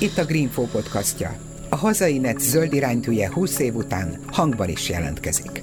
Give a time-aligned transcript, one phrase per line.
[0.00, 1.36] Itt a Greenfo podcastja.
[1.70, 5.62] A hazai net zöld iránytűje 20 év után hangban is jelentkezik.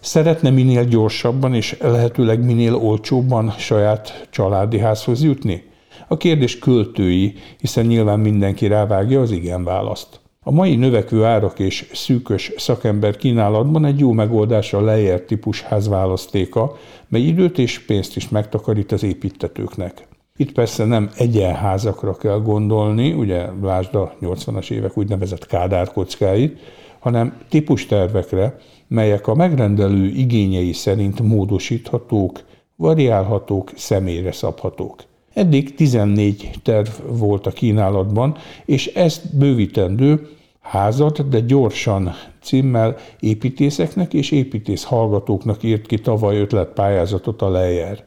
[0.00, 5.62] Szeretne minél gyorsabban és lehetőleg minél olcsóbban saját családi házhoz jutni?
[6.08, 10.20] A kérdés költői, hiszen nyilván mindenki rávágja az igen választ.
[10.48, 16.76] A mai növekvő árak és szűkös szakember kínálatban egy jó megoldás a lejer típus házválasztéka,
[17.08, 20.06] mely időt és pénzt is megtakarít az építetőknek.
[20.36, 26.58] Itt persze nem egyenházakra kell gondolni, ugye lásd a 80-as évek úgynevezett kádárkockáit,
[26.98, 28.56] hanem típustervekre,
[28.88, 32.44] melyek a megrendelő igényei szerint módosíthatók,
[32.76, 35.02] variálhatók, személyre szabhatók.
[35.34, 40.28] Eddig 14 terv volt a kínálatban, és ezt bővítendő
[40.68, 42.12] házat, de gyorsan
[42.42, 48.04] címmel építészeknek és építész hallgatóknak írt ki tavaly ötletpályázatot a Lejer.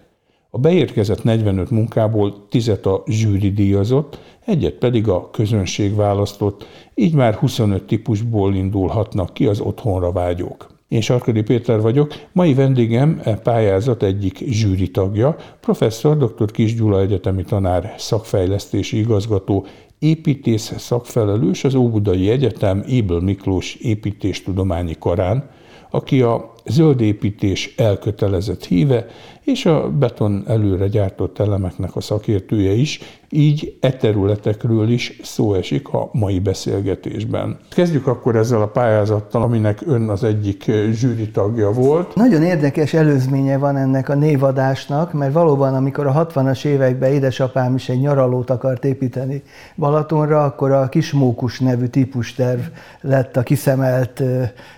[0.49, 7.33] A beérkezett 45 munkából tizet a zsűri díjazott, egyet pedig a közönség választott, így már
[7.33, 10.77] 25 típusból indulhatnak ki az otthonra vágyók.
[10.88, 16.51] Én Sarkadi Péter vagyok, mai vendégem e pályázat egyik zsűri tagja, professzor dr.
[16.51, 19.66] Kis Gyula egyetemi tanár, szakfejlesztési igazgató,
[20.00, 25.50] építész szakfelelős az Óbudai Egyetem Éből Miklós építéstudományi karán,
[25.89, 29.05] aki a zöldépítés elkötelezett híve,
[29.43, 35.88] és a beton előre gyártott elemeknek a szakértője is, így e területekről is szó esik
[35.88, 37.57] a mai beszélgetésben.
[37.69, 42.16] Kezdjük akkor ezzel a pályázattal, aminek ön az egyik zsűri tagja volt.
[42.16, 47.89] Nagyon érdekes előzménye van ennek a névadásnak, mert valóban, amikor a 60-as években édesapám is
[47.89, 49.44] egy nyaralót akart építeni
[49.75, 52.61] Balatonra, akkor a Kismókus nevű típusterv
[53.01, 54.23] lett a kiszemelt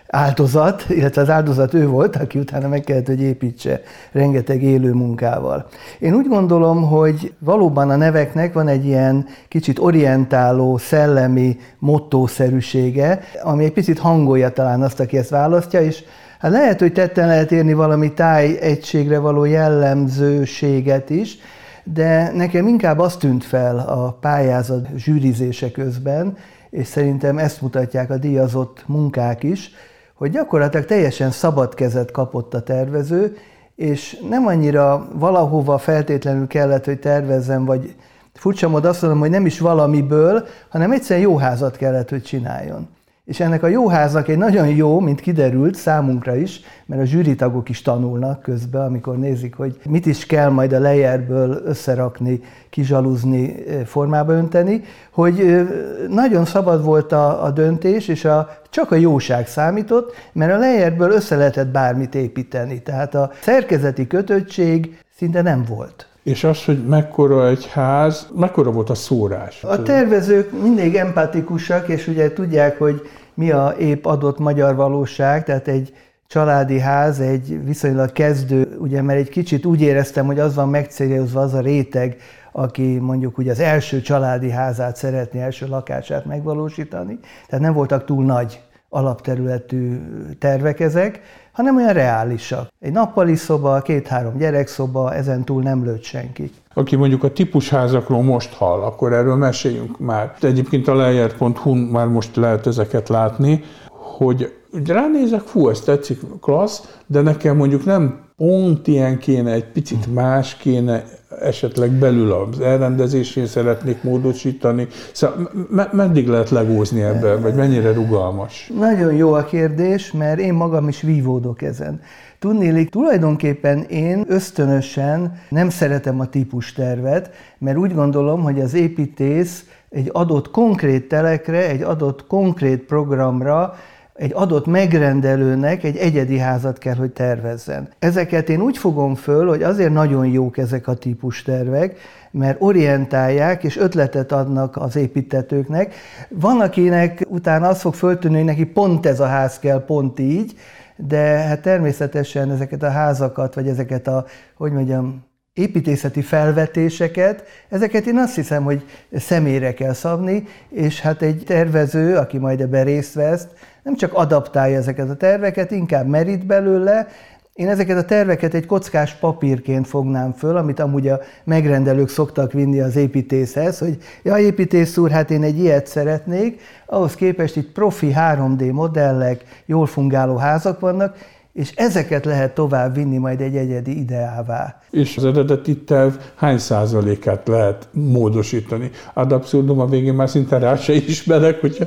[0.07, 5.67] áldozat, illetve az áldozat ő volt, aki utána meg kellett, hogy építse rengeteg élő munkával.
[5.99, 13.63] Én úgy gondolom, hogy valóban a neveknek van egy ilyen kicsit orientáló, szellemi mottószerűsége, ami
[13.63, 16.03] egy picit hangolja talán azt, aki ezt választja, és
[16.41, 21.37] Hát lehet, hogy tetten lehet érni valami táj egységre való jellemzőséget is,
[21.83, 26.37] de nekem inkább azt tűnt fel a pályázat zsűrizése közben,
[26.69, 29.71] és szerintem ezt mutatják a díjazott munkák is,
[30.21, 33.37] hogy gyakorlatilag teljesen szabad kezet kapott a tervező,
[33.75, 37.95] és nem annyira valahova feltétlenül kellett, hogy tervezzem, vagy
[38.33, 42.89] furcsa mód azt mondom, hogy nem is valamiből, hanem egyszerűen jó házat kellett, hogy csináljon.
[43.25, 47.69] És ennek a jó háznak egy nagyon jó, mint kiderült számunkra is, mert a zsűritagok
[47.69, 53.55] is tanulnak közben, amikor nézik, hogy mit is kell majd a lejerből összerakni, kizsaluzni,
[53.85, 55.67] formába önteni, hogy
[56.09, 61.11] nagyon szabad volt a, a döntés, és a, csak a jóság számított, mert a lejerből
[61.11, 62.81] össze lehetett bármit építeni.
[62.81, 66.10] Tehát a szerkezeti kötöttség szinte nem volt.
[66.23, 69.63] És az, hogy mekkora egy ház, mekkora volt a szórás?
[69.63, 73.01] A tervezők mindig empatikusak, és ugye tudják, hogy
[73.33, 75.93] mi a épp adott magyar valóság, tehát egy
[76.27, 81.41] családi ház, egy viszonylag kezdő, ugye, mert egy kicsit úgy éreztem, hogy az van megcélozva
[81.41, 82.17] az a réteg,
[82.51, 88.23] aki mondjuk ugye az első családi házát szeretné, első lakását megvalósítani, tehát nem voltak túl
[88.23, 88.61] nagy
[88.93, 89.99] alapterületű
[90.39, 91.21] tervek ezek,
[91.51, 92.67] hanem olyan reálisak.
[92.79, 96.51] Egy nappali szoba, két-három gyerekszoba, ezen túl nem lőtt senki.
[96.73, 100.33] Aki mondjuk a típusházakról most hall, akkor erről meséljünk már.
[100.41, 104.53] Egyébként a lejer.hu már most lehet ezeket látni, hogy
[104.85, 110.55] ránézek, fú, ez tetszik, klassz, de nekem mondjuk nem pont ilyen kéne, egy picit más
[110.55, 111.03] kéne,
[111.39, 114.87] esetleg belül az elrendezésén szeretnék módosítani.
[115.11, 115.51] Szóval
[115.91, 118.71] meddig lehet legózni ebben, vagy mennyire rugalmas?
[118.79, 122.01] Nagyon jó a kérdés, mert én magam is vívódok ezen.
[122.39, 130.09] Tudnélik, tulajdonképpen én ösztönösen nem szeretem a típustervet, mert úgy gondolom, hogy az építész egy
[130.13, 133.75] adott konkrét telekre, egy adott konkrét programra
[134.21, 137.89] egy adott megrendelőnek egy egyedi házat kell, hogy tervezzen.
[137.99, 141.97] Ezeket én úgy fogom föl, hogy azért nagyon jók ezek a típus tervek,
[142.31, 145.93] mert orientálják és ötletet adnak az építetőknek.
[146.29, 150.55] Van, akinek utána az fog föltűnni, hogy neki pont ez a ház kell, pont így,
[150.95, 154.25] de hát természetesen ezeket a házakat, vagy ezeket a,
[154.57, 161.43] hogy mondjam, építészeti felvetéseket, ezeket én azt hiszem, hogy személyre kell szabni, és hát egy
[161.45, 163.47] tervező, aki majd ebben részt vesz,
[163.83, 167.07] nem csak adaptálja ezeket a terveket, inkább merít belőle,
[167.53, 172.79] én ezeket a terveket egy kockás papírként fognám föl, amit amúgy a megrendelők szoktak vinni
[172.79, 178.13] az építészhez, hogy ja, építész úr, hát én egy ilyet szeretnék, ahhoz képest itt profi
[178.15, 181.15] 3D modellek, jól fungáló házak vannak,
[181.53, 184.79] és ezeket lehet tovább vinni majd egy egyedi ideává.
[184.91, 188.89] És az eredeti terv hány százalékát lehet módosítani?
[189.13, 191.85] Ad abszurdum a végén már szinte rá se ismerek, hogyha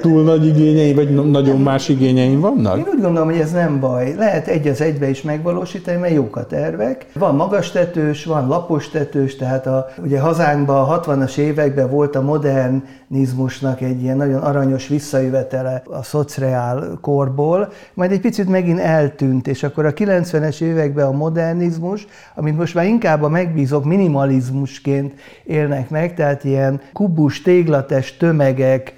[0.00, 2.76] túl nagy igényei, vagy nagyon más igényeim vannak?
[2.76, 4.14] Én úgy gondolom, hogy ez nem baj.
[4.18, 7.06] Lehet egy az egybe is megvalósítani, mert jók a tervek.
[7.14, 12.22] Van magas tetős, van lapos tetős, tehát a, ugye hazánkban a 60-as években volt a
[12.22, 19.62] modernizmusnak egy ilyen nagyon aranyos visszajövetele a szociál korból, majd egy picit megint eltűnt, és
[19.62, 25.14] akkor a 90-es években a modernizmus, amit most már inkább a megbízók minimalizmusként
[25.44, 28.94] élnek meg, tehát ilyen kubus, téglates tömegek,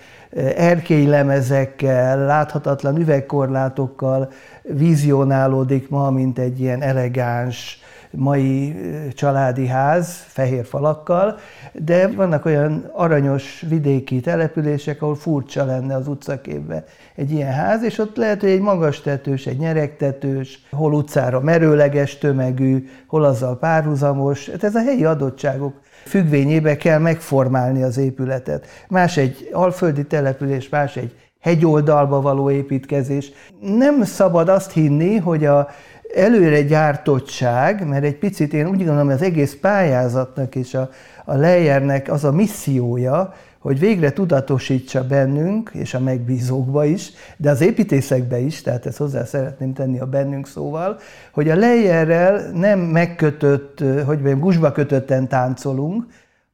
[0.57, 4.31] erkélylemezekkel, láthatatlan üvegkorlátokkal
[4.63, 7.81] vizionálódik ma, mint egy ilyen elegáns,
[8.11, 8.77] mai
[9.15, 11.39] családi ház, fehér falakkal,
[11.73, 16.85] de vannak olyan aranyos vidéki települések, ahol furcsa lenne az utcaképbe
[17.15, 22.19] egy ilyen ház, és ott lehet, hogy egy magas tetős, egy nyeregtetős, hol utcára merőleges
[22.19, 24.49] tömegű, hol azzal párhuzamos.
[24.49, 28.67] Hát ez a helyi adottságok függvényébe kell megformálni az épületet.
[28.89, 33.33] Más egy alföldi település, más egy hegyoldalba való építkezés.
[33.61, 35.69] Nem szabad azt hinni, hogy a
[36.15, 40.91] előre gyártottság, mert egy picit én úgy gondolom, hogy az egész pályázatnak és a,
[41.25, 47.61] a lejjernek az a missziója, hogy végre tudatosítsa bennünk, és a megbízókba is, de az
[47.61, 50.99] építészekbe is, tehát ezt hozzá szeretném tenni a bennünk szóval,
[51.33, 56.05] hogy a lejjerrel nem megkötött, hogy mondjam, gusba kötötten táncolunk,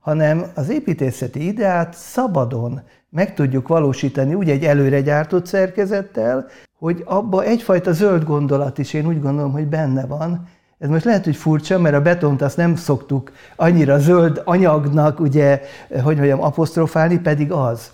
[0.01, 6.47] hanem az építészeti ideát szabadon meg tudjuk valósítani úgy egy előre gyártott szerkezettel,
[6.85, 10.49] hogy abba egyfajta zöld gondolat is, én úgy gondolom, hogy benne van.
[10.79, 15.61] Ez most lehet, hogy furcsa, mert a betont azt nem szoktuk annyira zöld anyagnak, ugye,
[16.03, 17.91] hogy mondjam, apostrofálni, pedig az.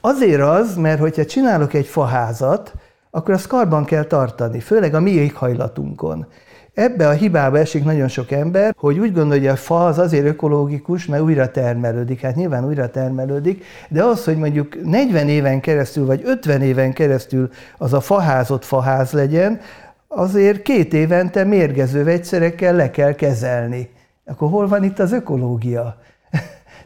[0.00, 2.72] Azért az, mert hogyha csinálok egy faházat,
[3.10, 6.26] akkor azt karban kell tartani, főleg a mi éghajlatunkon.
[6.78, 10.26] Ebbe a hibába esik nagyon sok ember, hogy úgy gondolja, hogy a fa az azért
[10.26, 12.20] ökológikus, mert újra termelődik.
[12.20, 17.50] Hát nyilván újra termelődik, de az, hogy mondjuk 40 éven keresztül, vagy 50 éven keresztül
[17.78, 19.60] az a faházott faház legyen,
[20.08, 23.90] azért két évente mérgező vegyszerekkel le kell kezelni.
[24.24, 25.96] Akkor hol van itt az ökológia?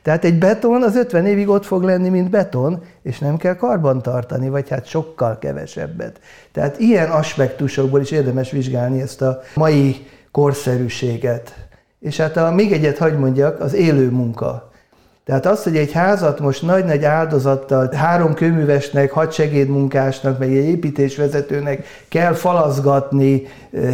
[0.02, 4.02] Tehát egy beton az 50 évig ott fog lenni, mint beton, és nem kell karban
[4.02, 6.20] tartani, vagy hát sokkal kevesebbet.
[6.52, 11.54] Tehát ilyen aspektusokból is érdemes vizsgálni ezt a mai korszerűséget.
[12.00, 14.70] És hát a, még egyet hagyd mondjak, az élő munka.
[15.24, 22.32] Tehát az, hogy egy házat most nagy-nagy áldozattal három kőművesnek, hadsegédmunkásnak, meg egy építésvezetőnek kell
[22.32, 23.42] falazgatni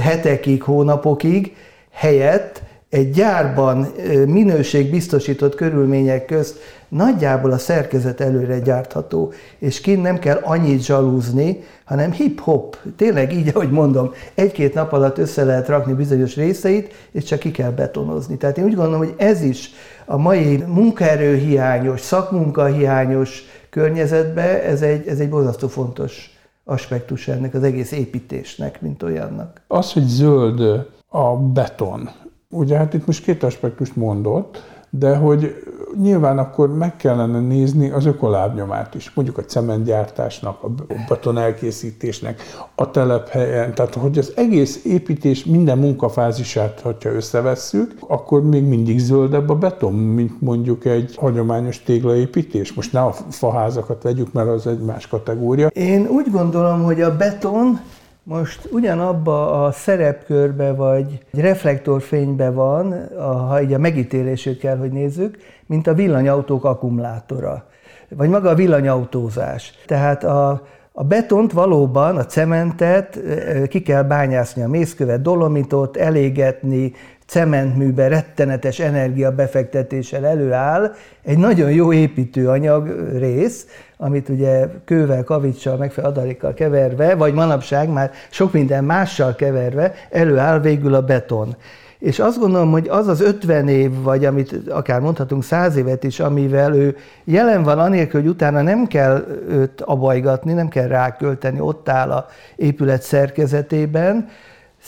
[0.00, 1.56] hetekig, hónapokig,
[1.90, 3.87] helyett egy gyárban
[4.26, 6.58] minőségbiztosított körülmények közt
[6.88, 13.49] nagyjából a szerkezet előre gyártható, és kint nem kell annyit zsalúzni, hanem hip-hop, tényleg így,
[13.49, 18.37] ahogy mondom, egy-két nap alatt össze lehet rakni bizonyos részeit, és csak ki kell betonozni.
[18.37, 19.70] Tehát én úgy gondolom, hogy ez is
[20.05, 27.93] a mai munkaerőhiányos, szakmunkahiányos környezetbe, ez egy, ez egy borzasztó fontos aspektus ennek az egész
[27.93, 29.61] építésnek, mint olyannak.
[29.67, 32.11] Az, hogy zöld a beton,
[32.50, 35.54] Ugye hát itt most két aspektust mondott, de hogy
[36.00, 40.68] nyilván akkor meg kellene nézni az ökolábnyomát is, mondjuk a cementgyártásnak, a
[41.08, 42.42] beton elkészítésnek,
[42.74, 49.48] a telephelyen, tehát hogy az egész építés minden munkafázisát, hogyha összevesszük, akkor még mindig zöldebb
[49.48, 52.72] a beton, mint mondjuk egy hagyományos téglaépítés.
[52.72, 55.67] Most ne a faházakat vegyük, mert az egy más kategória.
[55.67, 57.81] Én úgy gondolom, hogy a beton
[58.29, 63.08] most ugyanabba a szerepkörbe vagy egy reflektorfénybe van,
[63.49, 67.65] ha így a megítélését kell, hogy nézzük, mint a villanyautók akkumulátora,
[68.08, 69.73] vagy maga a villanyautózás.
[69.87, 73.20] Tehát a, a betont valóban, a cementet
[73.69, 76.93] ki kell bányászni, a mészkövet, dolomitot, elégetni,
[77.29, 80.93] cementműbe rettenetes energiabefektetéssel előáll
[81.25, 83.67] egy nagyon jó építőanyag rész,
[83.97, 90.61] amit ugye kővel, kavicsal, megfelelő adalékkal keverve, vagy manapság már sok minden mással keverve előáll
[90.61, 91.56] végül a beton.
[91.99, 96.20] És azt gondolom, hogy az az 50 év, vagy amit akár mondhatunk 100 évet is,
[96.20, 101.89] amivel ő jelen van, anélkül, hogy utána nem kell őt abajgatni, nem kell rákölteni, ott
[101.89, 104.29] áll a épület szerkezetében,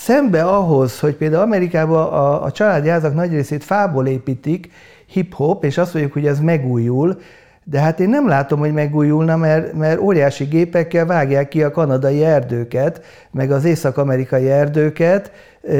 [0.02, 4.70] Szembe ahhoz, hogy például Amerikában a, a családi házak nagy részét fából építik,
[5.06, 7.20] hip-hop, és azt mondjuk, hogy ez megújul,
[7.64, 12.24] de hát én nem látom, hogy megújulna, mert, mert óriási gépekkel vágják ki a kanadai
[12.24, 15.32] erdőket, meg az észak-amerikai erdőket.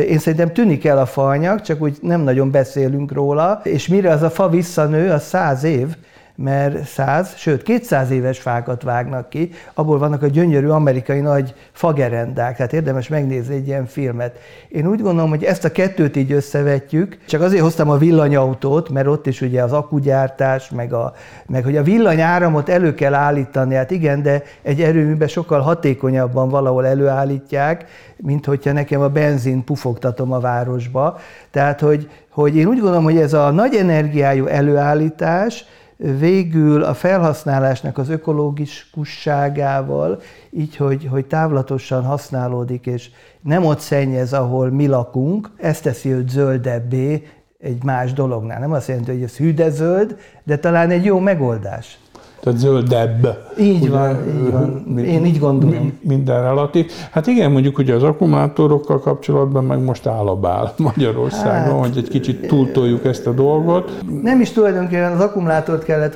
[0.09, 4.23] Én szerintem tűnik el a faanyag, csak úgy nem nagyon beszélünk róla, és mire az
[4.23, 5.97] a fa visszanő, az száz év,
[6.43, 12.57] mert 100, sőt 200 éves fákat vágnak ki, abból vannak a gyönyörű amerikai nagy fagerendák,
[12.57, 14.39] tehát érdemes megnézni egy ilyen filmet.
[14.69, 19.07] Én úgy gondolom, hogy ezt a kettőt így összevetjük, csak azért hoztam a villanyautót, mert
[19.07, 21.13] ott is ugye az akugyártás, meg, a,
[21.47, 26.87] meg hogy a villanyáramot elő kell állítani, hát igen, de egy erőműben sokkal hatékonyabban valahol
[26.87, 27.85] előállítják,
[28.17, 31.19] mint hogyha nekem a benzin pufogtatom a városba.
[31.51, 35.65] Tehát, hogy, hogy én úgy gondolom, hogy ez a nagy energiájú előállítás,
[36.01, 44.71] végül a felhasználásnak az ökológikusságával, így, hogy, hogy távlatosan használódik, és nem ott szennyez, ahol
[44.71, 47.27] mi lakunk, ezt teszi őt zöldebbé
[47.59, 48.61] egy más dolognál.
[48.61, 51.99] Nem azt jelenti, hogy ez hűde-zöld, de talán egy jó megoldás.
[52.41, 53.39] Tehát zöldebb.
[53.59, 54.99] Így ugye, van, így van.
[54.99, 55.99] Én így gondolom.
[56.01, 56.91] Minden relatív.
[57.11, 61.97] Hát igen, mondjuk ugye az akkumulátorokkal kapcsolatban meg most áll a bál Magyarországon, hát, hogy
[61.97, 64.03] egy kicsit túltoljuk ezt a dolgot.
[64.23, 66.13] Nem is tulajdonképpen az akkumulátort kellett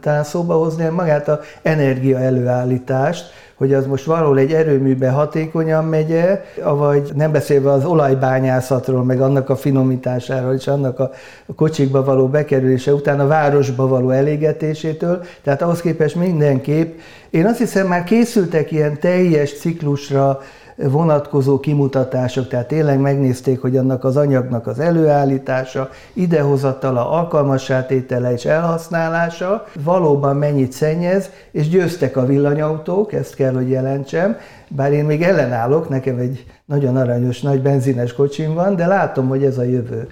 [0.00, 3.24] talán szóba hozni, hanem magát a energia előállítást,
[3.56, 6.20] hogy az most valahol egy erőműben hatékonyan megy
[6.64, 11.10] vagy nem beszélve az olajbányászatról, meg annak a finomításáról, és annak a
[11.56, 15.24] kocsikba való bekerülése után a városba való elégetésétől.
[15.42, 16.98] Tehát ahhoz képest mindenképp,
[17.30, 20.40] én azt hiszem már készültek ilyen teljes ciklusra
[20.76, 29.66] vonatkozó kimutatások, tehát tényleg megnézték, hogy annak az anyagnak az előállítása, idehozatala, alkalmassátétele és elhasználása
[29.84, 34.36] valóban mennyit szennyez, és győztek a villanyautók, ezt kell, hogy jelentsem,
[34.68, 39.44] bár én még ellenállok, nekem egy nagyon aranyos, nagy benzines kocsim van, de látom, hogy
[39.44, 40.06] ez a jövő.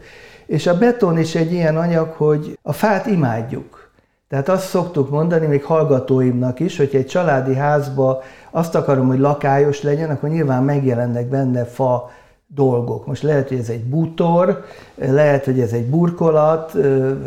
[0.46, 3.83] És a beton is egy ilyen anyag, hogy a fát imádjuk.
[4.28, 9.82] Tehát azt szoktuk mondani, még hallgatóimnak is, hogy egy családi házba azt akarom, hogy lakályos
[9.82, 12.10] legyen, akkor nyilván megjelennek benne fa
[12.46, 13.06] dolgok.
[13.06, 14.64] Most lehet, hogy ez egy bútor,
[14.94, 16.76] lehet, hogy ez egy burkolat,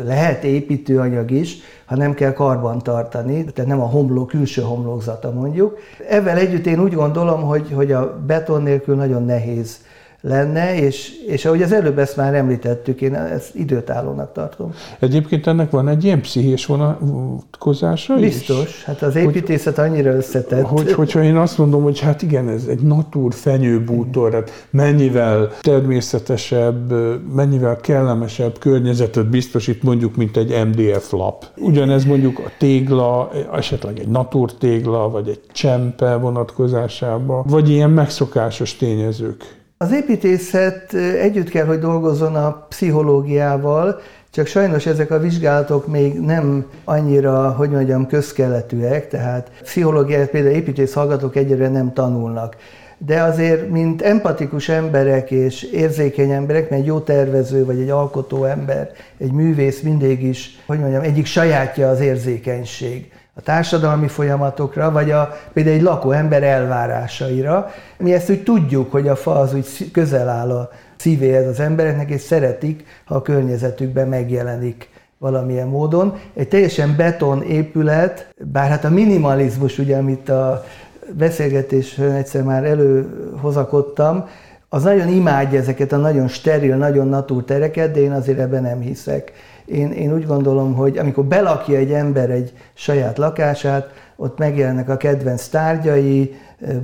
[0.04, 5.78] lehet építőanyag is, ha nem kell karban tartani, tehát nem a homlok, külső homlokzata mondjuk.
[6.08, 9.80] Ezzel együtt én úgy gondolom, hogy, hogy a beton nélkül nagyon nehéz
[10.20, 14.72] lenne, és, és ahogy az előbb ezt már említettük, én ezt időtállónak tartom.
[14.98, 18.84] Egyébként ennek van egy ilyen pszichés vonatkozása Biztos, is?
[18.84, 20.66] hát az építészet hogy, annyira összetett.
[20.66, 26.92] Hogy, hogyha én azt mondom, hogy hát igen, ez egy natúr fenyőbútor, hát mennyivel természetesebb,
[27.34, 31.46] mennyivel kellemesebb környezetet biztosít mondjuk, mint egy MDF lap.
[31.56, 38.76] Ugyanez mondjuk a tégla, esetleg egy natúr tégla, vagy egy csempe vonatkozásában, vagy ilyen megszokásos
[38.76, 39.57] tényezők.
[39.80, 46.66] Az építészet együtt kell, hogy dolgozzon a pszichológiával, csak sajnos ezek a vizsgálatok még nem
[46.84, 52.56] annyira, hogy mondjam, közkeletűek, tehát pszichológiát például építész hallgatók egyre nem tanulnak.
[52.98, 58.44] De azért, mint empatikus emberek és érzékeny emberek, mert egy jó tervező vagy egy alkotó
[58.44, 65.10] ember, egy művész mindig is, hogy mondjam, egyik sajátja az érzékenység a társadalmi folyamatokra, vagy
[65.10, 67.70] a, például egy lakó ember elvárásaira.
[67.98, 72.10] Mi ezt úgy tudjuk, hogy a fa az úgy közel áll a szívéhez az embereknek,
[72.10, 76.18] és szeretik, ha a környezetükben megjelenik valamilyen módon.
[76.34, 80.64] Egy teljesen beton épület, bár hát a minimalizmus, ugye, amit a
[81.12, 84.28] beszélgetésről egyszer már előhozakodtam,
[84.68, 88.80] az nagyon imádja ezeket a nagyon steril, nagyon natúr tereket, de én azért ebben nem
[88.80, 89.32] hiszek.
[89.70, 94.96] Én, én úgy gondolom, hogy amikor belakja egy ember egy saját lakását, ott megjelennek a
[94.96, 96.34] kedvenc tárgyai,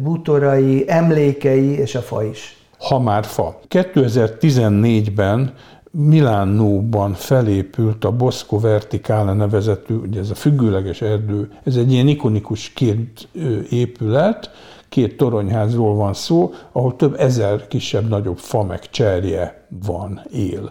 [0.02, 2.58] bútorai, emlékei és a fa is.
[2.78, 3.60] Ha már fa.
[3.68, 5.54] 2014-ben
[5.90, 12.72] Milánóban felépült a Bosco Verticale nevezetű, ugye ez a függőleges erdő, ez egy ilyen ikonikus
[12.72, 13.28] két
[13.70, 14.50] épület,
[14.88, 20.70] két toronyházról van szó, ahol több ezer kisebb-nagyobb fa meg cserje van, él.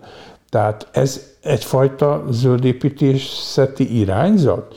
[0.49, 4.75] Tehát ez egyfajta zöldépítészeti irányzat?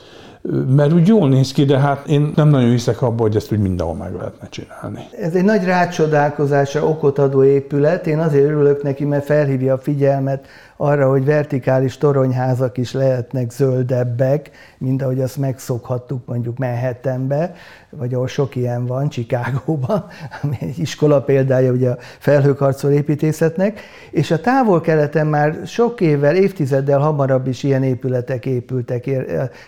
[0.75, 3.59] Mert úgy jól néz ki, de hát én nem nagyon hiszek abba, hogy ezt úgy
[3.59, 5.07] mindenhol meg lehetne csinálni.
[5.21, 8.07] Ez egy nagy rácsodálkozásra okot adó épület.
[8.07, 10.45] Én azért örülök neki, mert felhívja a figyelmet
[10.77, 17.53] arra, hogy vertikális toronyházak is lehetnek zöldebbek, mint ahogy azt megszokhattuk mondjuk Manhattanbe,
[17.89, 20.05] vagy ahol sok ilyen van, Csikágóban,
[20.41, 23.79] ami egy iskola példája ugye a felhőkarcol építészetnek,
[24.11, 29.09] és a távol-keleten már sok évvel, évtizeddel hamarabb is ilyen épületek épültek,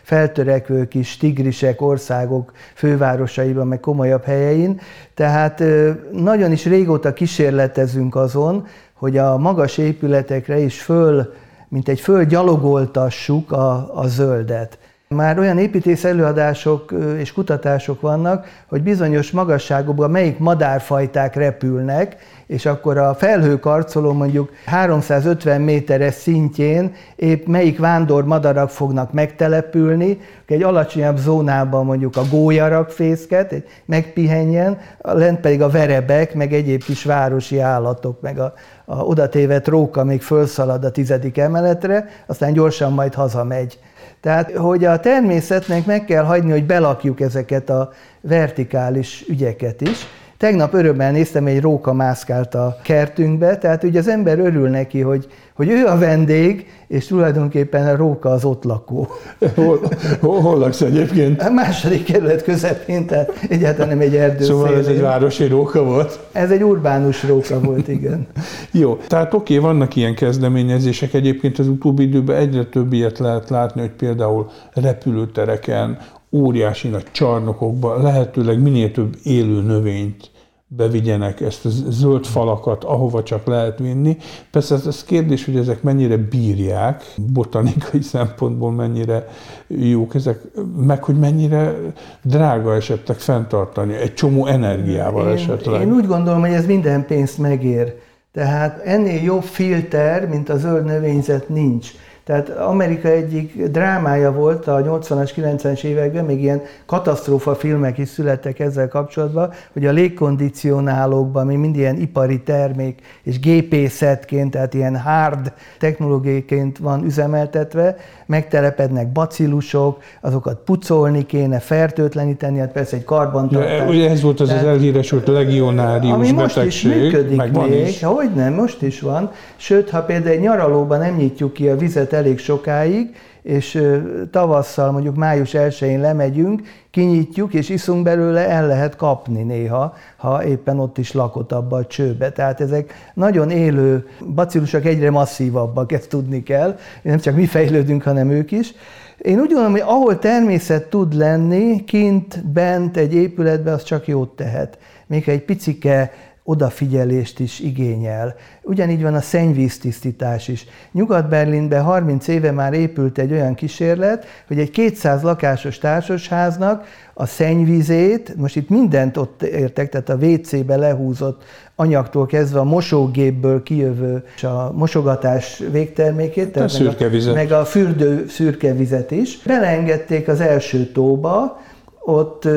[0.03, 4.79] feltörekvő kis tigrisek országok fővárosaiban, meg komolyabb helyein,
[5.13, 5.63] tehát
[6.11, 8.67] nagyon is régóta kísérletezünk azon,
[8.99, 11.33] hogy a magas épületekre is föl,
[11.67, 14.77] mint egy fölgyalogoltassuk a, a zöldet.
[15.15, 22.15] Már olyan építész előadások és kutatások vannak, hogy bizonyos magasságokban melyik madárfajták repülnek,
[22.47, 30.63] és akkor a felhőkarcoló mondjuk 350 méteres szintjén épp melyik vándor madarak fognak megtelepülni, egy
[30.63, 37.59] alacsonyabb zónában mondjuk a gólyarak fészket, megpihenjen, lent pedig a verebek, meg egyéb kis városi
[37.59, 38.53] állatok, meg a,
[38.85, 43.79] a odatévet róka még fölszalad a tizedik emeletre, aztán gyorsan majd hazamegy.
[44.21, 50.05] Tehát, hogy a természetnek meg kell hagyni, hogy belakjuk ezeket a vertikális ügyeket is,
[50.39, 55.27] Tegnap örömmel néztem, egy róka mászkált a kertünkbe, tehát ugye az ember örül neki, hogy,
[55.55, 59.07] hogy ő a vendég, és tulajdonképpen a róka az ott lakó.
[59.55, 59.79] Hol,
[60.19, 61.41] hol, hol laksz egyébként?
[61.41, 64.83] A második kerület közepén, tehát egyáltalán nem egy erdő Szóval szélén.
[64.83, 66.19] ez egy városi róka volt?
[66.31, 68.27] Ez egy urbánus róka volt, igen.
[68.71, 73.49] Jó, tehát oké, okay, vannak ilyen kezdeményezések, egyébként az utóbbi időben egyre több ilyet lehet
[73.49, 75.97] látni, hogy például repülőtereken,
[76.31, 80.31] óriási nagy csarnokokba lehetőleg minél több élő növényt
[80.71, 84.17] bevigyenek ezt a zöld falakat, ahova csak lehet vinni.
[84.51, 89.27] Persze ez, ez kérdés, hogy ezek mennyire bírják, botanikai szempontból mennyire
[89.67, 90.41] jók ezek,
[90.77, 91.75] meg hogy mennyire
[92.23, 95.81] drága esetleg fenntartani, egy csomó energiával én, esetleg.
[95.81, 97.95] Én úgy gondolom, hogy ez minden pénzt megér.
[98.31, 101.91] Tehát ennél jobb filter, mint a zöld növényzet nincs.
[102.29, 108.59] Tehát Amerika egyik drámája volt a 80-as, 90-es években, még ilyen katasztrófa filmek is születtek
[108.59, 115.53] ezzel kapcsolatban, hogy a légkondicionálókban még mind ilyen ipari termék és gépészetként, tehát ilyen hard
[115.79, 117.95] technológiaként van üzemeltetve,
[118.25, 123.77] megtelepednek bacillusok, azokat pucolni kéne, fertőtleníteni, hát persze egy karbantartás.
[123.77, 127.69] Ja, ugye ez volt az tehát, az elhíresült legionárius ami most betegség, is működik meg
[127.69, 128.03] még, is.
[128.03, 129.31] hogy nem, most is van.
[129.55, 133.83] Sőt, ha például egy nyaralóban nem nyitjuk ki a vizet elég sokáig, és
[134.31, 136.61] tavasszal, mondjuk május 1-én lemegyünk,
[136.91, 141.85] kinyitjuk, és iszunk belőle, el lehet kapni néha, ha éppen ott is lakott abba a
[141.85, 142.31] csőbe.
[142.31, 146.77] Tehát ezek nagyon élő bacillusok, egyre masszívabbak, ezt tudni kell.
[147.01, 148.73] Nem csak mi fejlődünk, hanem ők is.
[149.17, 154.35] Én úgy gondolom, hogy ahol természet tud lenni, kint, bent, egy épületben, az csak jót
[154.35, 154.77] tehet.
[155.07, 156.11] Még egy picike
[156.43, 158.35] odafigyelést is igényel.
[158.61, 160.65] Ugyanígy van a szennyvíztisztítás is.
[160.91, 168.35] Nyugat-Berlinben 30 éve már épült egy olyan kísérlet, hogy egy 200 lakásos társasháznak a szennyvizét,
[168.35, 171.43] most itt mindent ott értek, tehát a WC-be lehúzott
[171.75, 177.65] anyagtól kezdve a mosógépből kijövő és a mosogatás végtermékét, tehát a meg, a, meg a
[177.65, 178.75] fürdő szürke
[179.09, 179.41] is.
[179.45, 181.61] Beleengedték az első tóba,
[182.09, 182.47] ott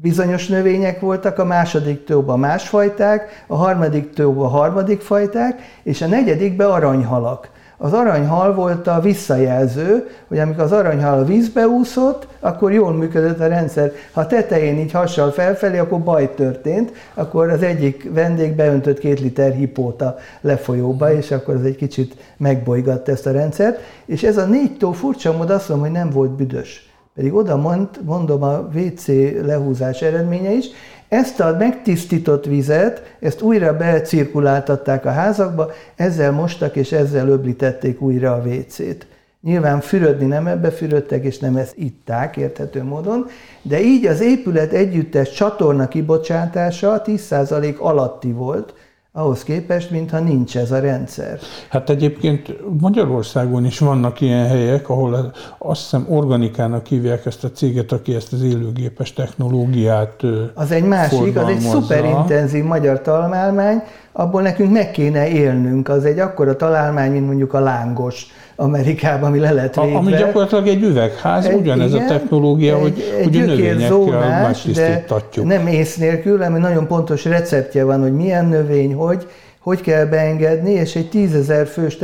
[0.00, 6.70] bizonyos növények voltak, a második tóban másfajták, a harmadik tóban harmadik fajták, és a negyedikben
[6.70, 7.50] aranyhalak.
[7.82, 13.40] Az aranyhal volt a visszajelző, hogy amikor az aranyhal a vízbe úszott, akkor jól működött
[13.40, 13.92] a rendszer.
[14.12, 19.20] Ha a tetején így hassal felfelé, akkor baj történt, akkor az egyik vendég beöntött két
[19.20, 23.78] liter hipóta lefolyóba, és akkor az egy kicsit megbolygatta ezt a rendszert.
[24.06, 27.56] És ez a négy tó furcsa mód azt mondom, hogy nem volt büdös pedig oda
[27.56, 29.06] mond, mondom a WC
[29.42, 30.66] lehúzás eredménye is,
[31.08, 38.32] ezt a megtisztított vizet, ezt újra becirkuláltatták a házakba, ezzel mostak és ezzel öblítették újra
[38.32, 39.06] a WC-t.
[39.42, 43.26] Nyilván fürödni nem ebbe fürödtek, és nem ezt itták érthető módon,
[43.62, 48.74] de így az épület együttes csatorna kibocsátása 10% alatti volt,
[49.12, 51.38] ahhoz képest, mintha nincs ez a rendszer.
[51.68, 57.92] Hát egyébként Magyarországon is vannak ilyen helyek, ahol azt hiszem organikának hívják ezt a céget,
[57.92, 60.22] aki ezt az élőgépes technológiát
[60.54, 65.88] Az egy másik, az egy szuperintenzív magyar találmány, abból nekünk meg kéne élnünk.
[65.88, 68.26] Az egy akkora találmány, mint mondjuk a lángos
[68.60, 69.96] Amerikában, ami le lett védve.
[69.96, 74.42] Ami gyakorlatilag egy üvegház, egy, ugyanez igen, a technológia, egy, hogy, egy hogy a növényekkel
[74.42, 75.46] megtisztítatjuk.
[75.46, 79.26] nem ész nélkül, hanem nagyon pontos receptje van, hogy milyen növény, hogy,
[79.58, 81.98] hogy kell beengedni, és egy tízezer fős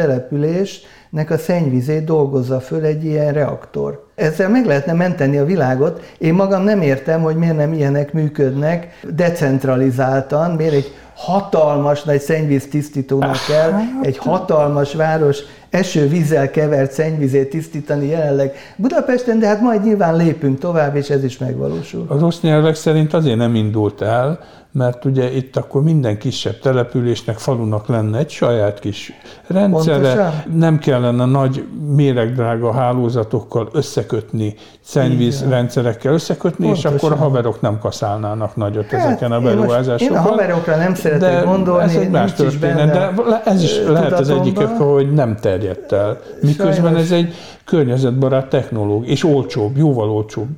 [1.17, 4.05] településnek a szennyvizét dolgozza föl egy ilyen reaktor.
[4.15, 6.01] Ezzel meg lehetne menteni a világot.
[6.19, 12.69] Én magam nem értem, hogy miért nem ilyenek működnek decentralizáltan, miért egy hatalmas nagy szennyvíz
[12.69, 15.39] tisztítónak kell, egy hatalmas város
[15.71, 21.39] esővízzel kevert szennyvizét tisztítani jelenleg Budapesten, de hát majd nyilván lépünk tovább, és ez is
[21.39, 22.05] megvalósul.
[22.09, 24.39] Az rossz nyelvek szerint azért nem indult el,
[24.77, 29.13] mert ugye itt akkor minden kisebb településnek, falunak lenne egy saját kis
[29.47, 30.43] rendszere, Pontosan.
[30.55, 31.65] nem kellene kellene nagy
[31.95, 36.93] méregdrága hálózatokkal összekötni, szennyvízrendszerekkel összekötni, Pontosan.
[36.95, 40.17] és akkor a haverok nem kaszálnának nagyot hát, ezeken a beruházásokon.
[40.17, 43.13] Én, a haverokra nem szeretek de gondolni, ez egy más történet, de
[43.45, 46.19] ez is lehet az egyik hogy nem terjedt el.
[46.41, 47.01] Miközben Sajnos.
[47.01, 50.49] ez egy környezetbarát technológia, és olcsóbb, jóval olcsóbb.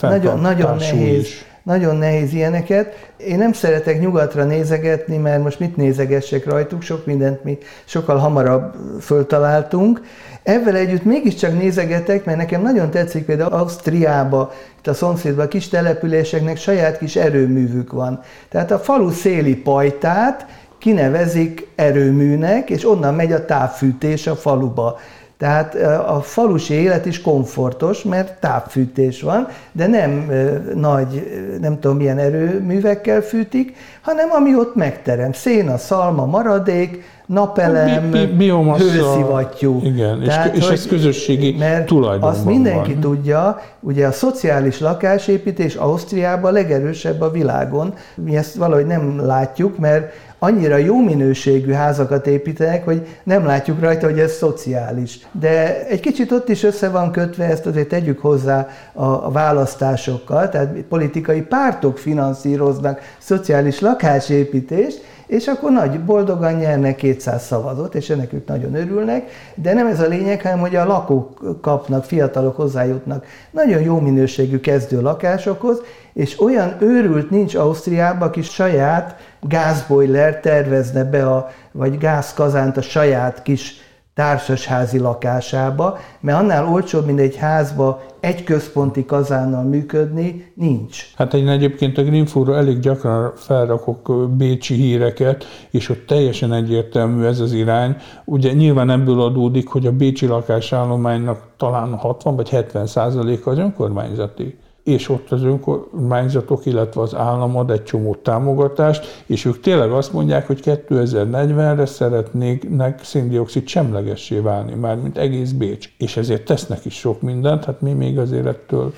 [0.00, 1.20] Nagyon, nagyon nehéz.
[1.20, 3.10] Is nagyon nehéz ilyeneket.
[3.16, 8.74] Én nem szeretek nyugatra nézegetni, mert most mit nézegessek rajtuk, sok mindent mi sokkal hamarabb
[9.00, 10.00] föltaláltunk.
[10.42, 15.68] Ezzel együtt mégiscsak nézegetek, mert nekem nagyon tetszik például Ausztriába, itt a szomszédban a kis
[15.68, 18.20] településeknek saját kis erőművük van.
[18.48, 20.46] Tehát a falu széli pajtát
[20.78, 24.98] kinevezik erőműnek, és onnan megy a távfűtés a faluba.
[25.38, 25.74] Tehát
[26.06, 30.30] a falusi élet is komfortos, mert távfűtés van, de nem
[30.74, 31.26] nagy,
[31.60, 35.32] nem tudom milyen erőművekkel fűtik, hanem ami ott megterem.
[35.32, 39.80] Szén, a szalma, maradék, napelem, bi, bi, hőszivattyú.
[39.82, 43.00] Igen, Tehát, és, és ez közösségi mert tulajdonban Azt mindenki van.
[43.00, 47.94] tudja, ugye a szociális lakásépítés Ausztriában legerősebb a világon.
[48.14, 54.06] Mi ezt valahogy nem látjuk, mert annyira jó minőségű házakat építenek, hogy nem látjuk rajta,
[54.06, 55.18] hogy ez szociális.
[55.32, 60.74] De egy kicsit ott is össze van kötve, ezt azért tegyük hozzá a választásokkal, tehát
[60.88, 68.46] politikai pártok finanszíroznak szociális lakásépítést, és akkor nagy boldogan nyernek 200 szavazat, és ennek ők
[68.46, 73.26] nagyon örülnek, de nem ez a lényeg, hanem hogy a lakók kapnak, fiatalok hozzájutnak.
[73.50, 81.26] Nagyon jó minőségű kezdő lakásokhoz, és olyan őrült nincs Ausztriában, aki saját gázbojler tervezne be,
[81.26, 83.87] a, vagy gázkazánt a saját kis
[84.18, 91.04] társasházi lakásába, mert annál olcsóbb, mint egy házba egy központi kazánnal működni, nincs.
[91.16, 97.40] Hát én egyébként a Greenfóra elég gyakran felrakok bécsi híreket, és ott teljesen egyértelmű ez
[97.40, 97.96] az irány.
[98.24, 104.58] Ugye nyilván ebből adódik, hogy a bécsi lakásállománynak talán 60 vagy 70 százaléka az önkormányzati
[104.88, 110.12] és ott az önkormányzatok, illetve az állam ad egy csomó támogatást, és ők tényleg azt
[110.12, 115.92] mondják, hogy 2040-re szeretnének széndiokszid semlegessé válni, mármint egész Bécs.
[115.98, 118.92] És ezért tesznek is sok mindent, hát mi még azért ettől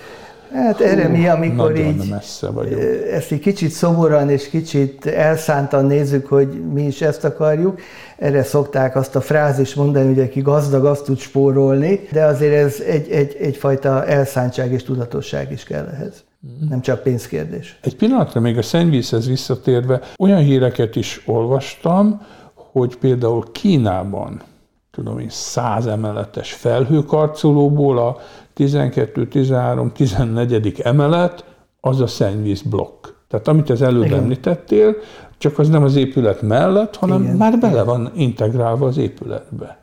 [0.53, 2.81] Hát erre mi, amikor így messze vagyunk.
[3.13, 7.81] ezt egy kicsit szomorúan és kicsit elszántan nézzük, hogy mi is ezt akarjuk,
[8.17, 12.81] erre szokták azt a frázis mondani, hogy aki gazdag, azt tud spórolni, de azért ez
[12.81, 16.25] egy, egy, egyfajta elszántság és tudatosság is kell ehhez.
[16.69, 17.79] Nem csak pénzkérdés.
[17.83, 24.43] Egy pillanatra még a szennyvízhez visszatérve, olyan híreket is olvastam, hogy például Kínában
[24.91, 28.17] tudom én, száz emeletes felhőkarcolóból a
[28.61, 30.81] 12, 13, 14.
[30.83, 31.44] emelet
[31.81, 33.07] az a szennyvízblokk.
[33.29, 34.18] Tehát amit az előbb Igen.
[34.18, 34.96] említettél,
[35.38, 37.37] csak az nem az épület mellett, hanem Igen.
[37.37, 39.79] már bele van integrálva az épületbe.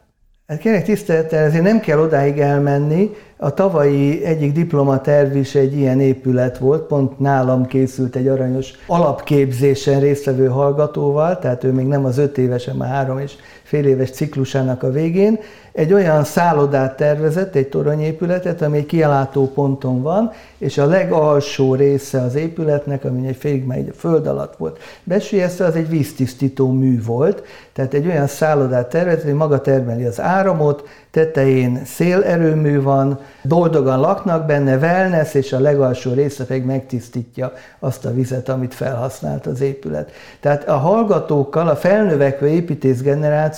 [0.47, 3.09] Hát kérlek tisztelettel, ezért nem kell odáig elmenni.
[3.37, 9.99] A tavalyi egyik diplomaterv is egy ilyen épület volt, pont nálam készült egy aranyos alapképzésen
[9.99, 13.35] résztvevő hallgatóval, tehát ő még nem az öt évesen, már három és
[13.67, 15.39] fél éves ciklusának a végén,
[15.71, 22.21] egy olyan szállodát tervezett, egy toronyépületet, ami egy kialátó ponton van, és a legalsó része
[22.21, 27.03] az épületnek, ami egy félig megy a föld alatt volt besülyezve, az egy víztisztító mű
[27.03, 33.99] volt, tehát egy olyan szállodát tervezett, hogy maga termeli az áramot, tetején szélerőmű van, boldogan
[33.99, 39.61] laknak benne, wellness, és a legalsó része pedig megtisztítja azt a vizet, amit felhasznált az
[39.61, 40.11] épület.
[40.39, 43.01] Tehát a hallgatókkal, a felnövekvő építész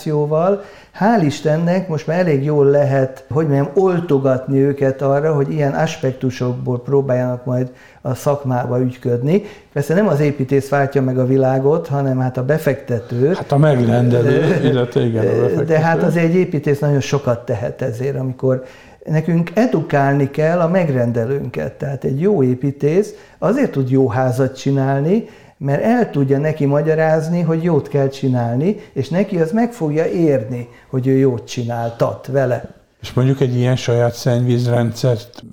[0.03, 0.61] generációval
[0.99, 6.81] hál' Istennek most már elég jól lehet, hogy mondjam, oltogatni őket arra, hogy ilyen aspektusokból
[6.81, 9.43] próbáljanak majd a szakmába ügyködni.
[9.73, 13.33] Persze nem az építész váltja meg a világot, hanem hát a befektető.
[13.33, 15.63] Hát a megrendelő, illetve igen, a befektető.
[15.63, 18.63] De hát azért egy építész nagyon sokat tehet ezért, amikor
[19.05, 21.73] nekünk edukálni kell a megrendelőnket.
[21.73, 25.25] Tehát egy jó építész azért tud jó házat csinálni,
[25.59, 30.67] mert el tudja neki magyarázni, hogy jót kell csinálni, és neki az meg fogja érni,
[30.89, 32.77] hogy ő jót csináltat vele.
[33.01, 35.43] És mondjuk egy ilyen saját szennyvízrendszert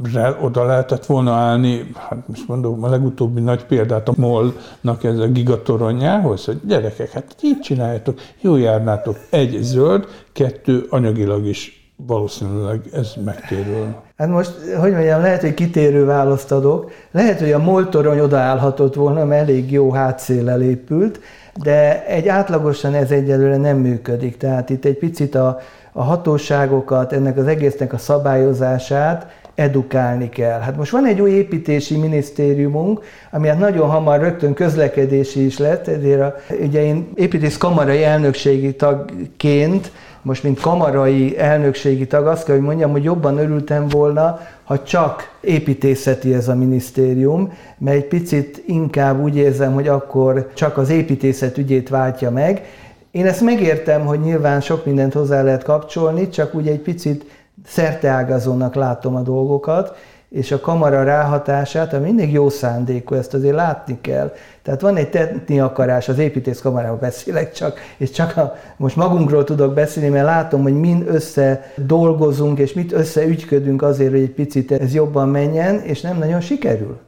[0.41, 5.27] oda lehetett volna állni, hát most mondom a legutóbbi nagy példát a MOL-nak ez a
[5.27, 13.13] gigatoronjához, hogy gyerekek, hát így csináljátok, jó járnátok, egy zöld, kettő anyagilag is valószínűleg ez
[13.25, 14.05] megtérül.
[14.17, 16.91] Hát most, hogy mondjam, lehet, hogy kitérő választ adok.
[17.11, 21.21] Lehet, hogy a moltorony odaállhatott volna, mert elég jó hátszéllel épült,
[21.63, 24.37] de egy átlagosan ez egyelőre nem működik.
[24.37, 25.61] Tehát itt egy picit a,
[25.93, 30.61] a hatóságokat, ennek az egésznek a szabályozását edukálni kell.
[30.61, 33.01] Hát most van egy új építési minisztériumunk,
[33.31, 38.75] ami hát nagyon hamar rögtön közlekedési is lett, ezért a, ugye én építész kamarai elnökségi
[38.75, 39.93] tagként
[40.27, 45.37] most mint kamarai elnökségi tag azt kell, hogy mondjam, hogy jobban örültem volna, ha csak
[45.41, 51.59] építészeti ez a minisztérium, mert egy picit inkább úgy érzem, hogy akkor csak az építészet
[51.59, 52.65] ügyét váltja meg.
[53.11, 57.25] Én ezt megértem, hogy nyilván sok mindent hozzá lehet kapcsolni, csak úgy egy picit
[57.67, 59.97] szerteágazónak látom a dolgokat,
[60.29, 64.33] és a kamara ráhatását, ami mindig jó szándékú, ezt azért látni kell.
[64.63, 69.75] Tehát van egy tetni akarás, az építészkamarával beszélek csak, és csak a, most magunkról tudok
[69.75, 74.95] beszélni, mert látom, hogy mind össze dolgozunk, és mit összeügyködünk azért, hogy egy picit ez
[74.95, 76.99] jobban menjen, és nem nagyon sikerül.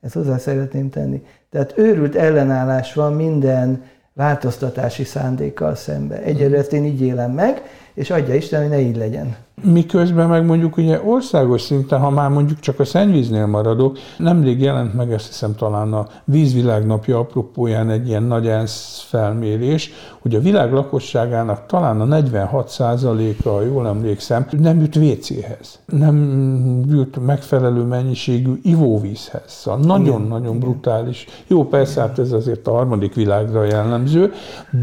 [0.00, 1.22] Ezt hozzá szeretném tenni.
[1.50, 6.22] Tehát őrült ellenállás van minden változtatási szándékkal szembe.
[6.22, 7.62] Egyelőre ezt én így élem meg,
[7.98, 9.36] és adja Isten, hogy ne így legyen.
[9.62, 14.94] Miközben meg mondjuk ugye országos szinten, ha már mondjuk csak a szennyvíznél maradok, nemrég jelent
[14.94, 19.90] meg, azt hiszem talán a vízvilágnapja apropóján egy ilyen nagy ENSZ felmérés,
[20.22, 25.78] hogy a világ lakosságának talán a 46%-a, jól emlékszem, nem jut WC-hez.
[25.86, 26.16] Nem
[26.88, 29.42] jut megfelelő mennyiségű ivóvízhez.
[29.46, 31.26] Szóval nagyon-nagyon brutális.
[31.46, 34.32] Jó, persze, hát ez azért a harmadik világra jellemző,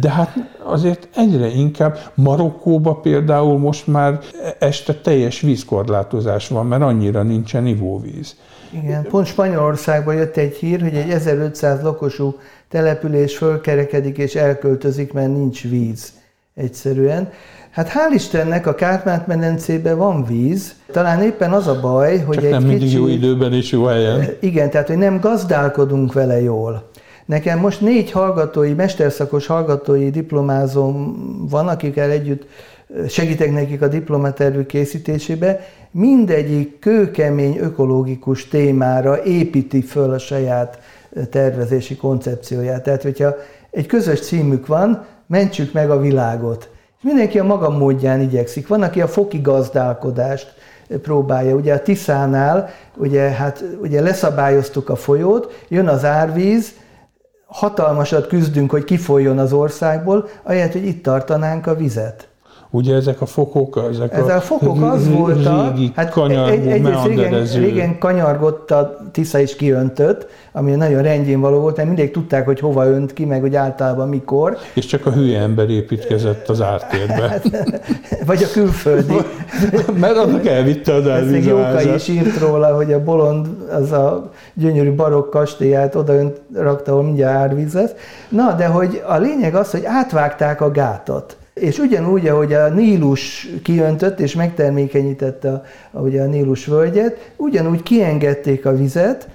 [0.01, 4.19] de hát azért egyre inkább Marokkóba például most már
[4.59, 8.35] este teljes vízkorlátozás van, mert annyira nincsen ivóvíz.
[8.83, 12.35] Igen, pont Spanyolországban jött egy hír, hogy egy 1500 lakosú
[12.69, 16.13] település fölkerekedik és elköltözik, mert nincs víz
[16.55, 17.31] egyszerűen.
[17.71, 22.51] Hát hál' Istennek a Kárpát-medencében van víz, talán éppen az a baj, hogy Csak egy
[22.51, 24.27] nem mindig kicsi, jó időben és jó helyen.
[24.39, 26.89] Igen, tehát hogy nem gazdálkodunk vele jól.
[27.25, 31.15] Nekem most négy hallgatói, mesterszakos hallgatói diplomázom
[31.49, 32.47] van, akikkel együtt
[33.07, 35.59] segítek nekik a diplomatervük készítésébe,
[35.91, 40.79] mindegyik kőkemény ökológikus témára építi föl a saját
[41.29, 42.83] tervezési koncepcióját.
[42.83, 43.35] Tehát, hogyha
[43.71, 46.69] egy közös címük van, mentsük meg a világot.
[46.97, 48.67] És mindenki a maga módján igyekszik.
[48.67, 50.53] Van, aki a foki gazdálkodást
[51.01, 51.55] próbálja.
[51.55, 56.73] Ugye a Tiszánál ugye, hát, ugye leszabályoztuk a folyót, jön az árvíz,
[57.45, 62.27] hatalmasat küzdünk, hogy kifoljon az országból, ahelyett, hogy itt tartanánk a vizet.
[62.69, 66.87] Ugye ezek a fokok, ezek, ezek a, a fokok az voltak, hát kanyargó, egy, egy
[67.05, 72.45] régen, régen kanyargott a Tisza is kiöntött, ami nagyon rendjén való volt, mert mindig tudták,
[72.45, 74.57] hogy hova önt ki, meg hogy általában mikor.
[74.73, 77.27] És csak a hülye ember építkezett az ártérbe.
[77.27, 77.49] Hát,
[78.25, 79.15] vagy a külföldi.
[79.99, 81.81] mert annak elvitte az elvízázat.
[81.81, 86.91] Jóka is írt róla, hogy a bolond, az a gyönyörű barokk kastélyát oda önt rakta,
[86.91, 87.91] ahol mindjárt árvíz lesz.
[88.29, 91.37] Na, de hogy a lényeg az, hogy átvágták a gátat.
[91.55, 98.65] És ugyanúgy, ahogy a Nílus kiöntött és megtermékenyítette a, ahogy a Nílus völgyet, ugyanúgy kiengedték
[98.65, 99.29] a vizet,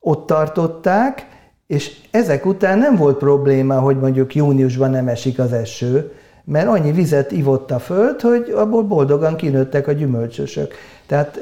[0.00, 1.26] ott tartották,
[1.66, 6.12] és ezek után nem volt probléma, hogy mondjuk júniusban nem esik az eső,
[6.44, 10.74] mert annyi vizet ivott a föld, hogy abból boldogan kinőttek a gyümölcsösök.
[11.06, 11.38] Tehát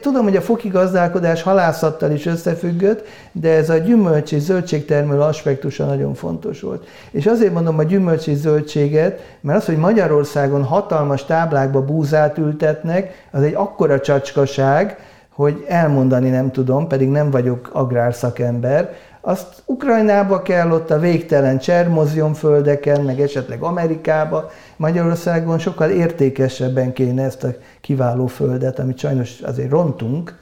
[0.00, 5.84] tudom, hogy a foki gazdálkodás halászattal is összefüggött, de ez a gyümölcs és zöldségtermelő aspektusa
[5.84, 6.86] nagyon fontos volt.
[7.10, 13.26] És azért mondom a gyümölcs és zöldséget, mert az, hogy Magyarországon hatalmas táblákba búzát ültetnek,
[13.30, 14.96] az egy akkora csacskaság,
[15.34, 22.34] hogy elmondani nem tudom, pedig nem vagyok agrárszakember, azt Ukrajnába kell, ott a végtelen csermozion
[22.34, 29.70] földeken, meg esetleg Amerikába, Magyarországon sokkal értékesebben kéne ezt a kiváló földet, amit sajnos azért
[29.70, 30.38] rontunk,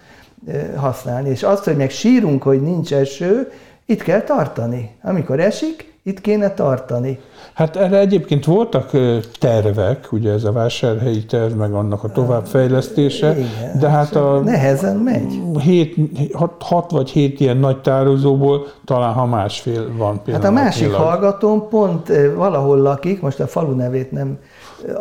[0.47, 1.29] eh, használni.
[1.29, 3.53] És azt, hogy meg sírunk, hogy nincs eső,
[3.87, 4.91] itt kell tartani.
[5.03, 7.19] Amikor esik, itt kéne tartani.
[7.55, 8.91] Hát erre egyébként voltak
[9.39, 14.41] tervek, ugye ez a vásárhelyi terv, meg annak a továbbfejlesztése, Igen, de hát a...
[14.41, 15.41] Nehezen megy.
[15.63, 15.97] Hét,
[16.33, 20.45] hat, hat vagy hét ilyen nagy tározóból talán ha másfél van például.
[20.45, 24.39] Hát a másik hallgatóm pont valahol lakik, most a falu nevét nem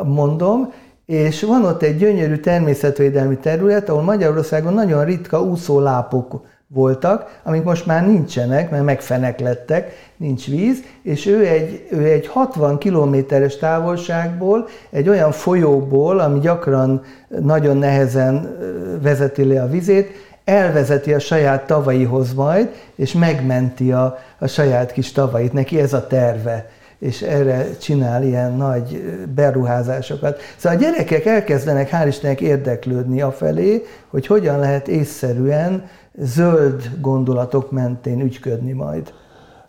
[0.04, 0.72] mondom,
[1.06, 6.42] és van ott egy gyönyörű természetvédelmi terület, ahol Magyarországon nagyon ritka úszólápok
[6.74, 12.28] voltak, amik most már nincsenek, mert megfenek lettek, nincs víz, és ő egy, ő egy
[12.28, 18.58] 60 kilométeres távolságból, egy olyan folyóból, ami gyakran nagyon nehezen
[19.02, 20.10] vezeti le a vizét,
[20.44, 25.54] elvezeti a saját tavaihoz majd, és megmenti a, a saját kis tavait.
[25.54, 29.04] Neki ez a terve és erre csinál ilyen nagy
[29.36, 30.40] beruházásokat.
[30.58, 35.84] Szóval a gyerekek elkezdenek hál' Istennek érdeklődni afelé, hogy hogyan lehet észszerűen
[36.20, 39.14] zöld gondolatok mentén ügyködni majd.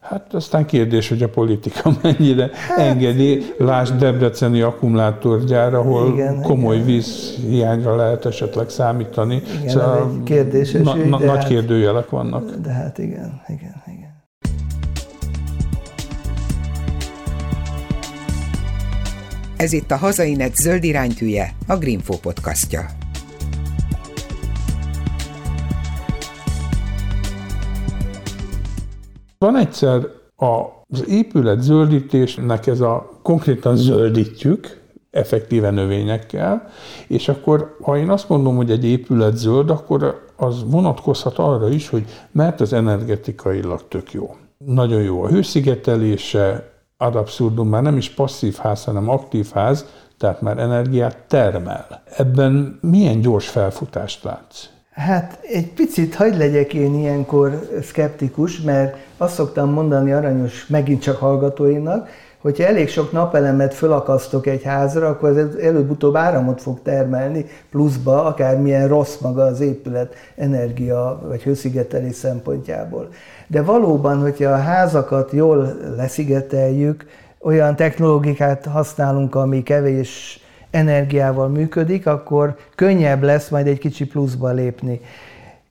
[0.00, 3.54] Hát aztán kérdés, hogy a politika mennyire hát, engedi.
[3.58, 6.86] Lásd Debreceni akkumulátorgyár, ahol igen, komoly igen.
[6.86, 9.42] vízhiányra lehet esetleg számítani.
[9.58, 12.50] Igen, szóval egy kérdéses na, na, Nagy hát, kérdőjelek vannak.
[12.50, 14.08] De hát igen, igen, igen.
[19.56, 22.80] Ez itt a Hazainet zöld iránytűje, a Greenfo podcastja.
[29.44, 36.68] Van egyszer az épület zöldítésnek ez a konkrétan zöldítjük, effektíve növényekkel,
[37.08, 41.88] és akkor ha én azt mondom, hogy egy épület zöld, akkor az vonatkozhat arra is,
[41.88, 44.36] hogy mert az energetikailag tök jó.
[44.58, 49.86] Nagyon jó a hőszigetelése, ad abszurdum már nem is passzív ház, hanem aktív ház,
[50.18, 52.02] tehát már energiát termel.
[52.16, 54.64] Ebben milyen gyors felfutást látsz?
[54.94, 61.16] Hát egy picit hagyd legyek én ilyenkor szkeptikus, mert azt szoktam mondani aranyos megint csak
[61.16, 62.08] hallgatóimnak,
[62.40, 68.88] hogyha elég sok napelemet fölakasztok egy házra, akkor ez előbb-utóbb áramot fog termelni pluszba, akármilyen
[68.88, 73.08] rossz maga az épület energia vagy hőszigetelés szempontjából.
[73.46, 77.06] De valóban, hogyha a házakat jól leszigeteljük,
[77.40, 80.39] olyan technológiát használunk, ami kevés
[80.70, 85.00] energiával működik, akkor könnyebb lesz majd egy kicsi pluszba lépni.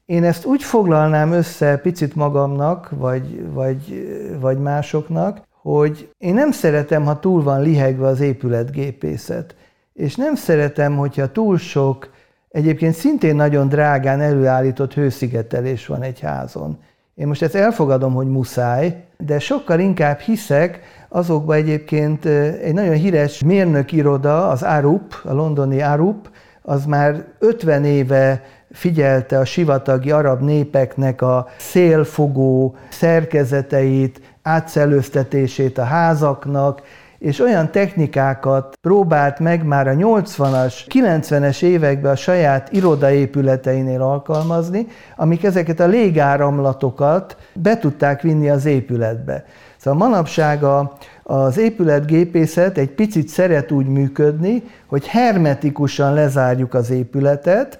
[0.06, 4.08] Én ezt úgy foglalnám össze picit magamnak, vagy, vagy,
[4.40, 9.56] vagy másoknak, hogy én nem szeretem, ha túl van lihegve az épületgépészet,
[9.94, 12.10] és nem szeretem, hogyha túl sok,
[12.50, 16.78] egyébként szintén nagyon drágán előállított hőszigetelés van egy házon.
[17.16, 22.26] Én most ezt elfogadom, hogy muszáj, de sokkal inkább hiszek azokba egyébként
[22.62, 26.30] egy nagyon híres mérnökiroda, az ARUP, a londoni ARUP,
[26.62, 36.82] az már 50 éve figyelte a sivatagi arab népeknek a szélfogó szerkezeteit, átszellőztetését a házaknak,
[37.20, 45.44] és olyan technikákat próbált meg már a 80-as, 90-es években a saját irodaépületeinél alkalmazni, amik
[45.44, 49.46] ezeket a légáramlatokat be tudták vinni az épületbe.
[49.80, 57.80] Szóval manapság a, az épületgépészet egy picit szeret úgy működni, hogy hermetikusan lezárjuk az épületet,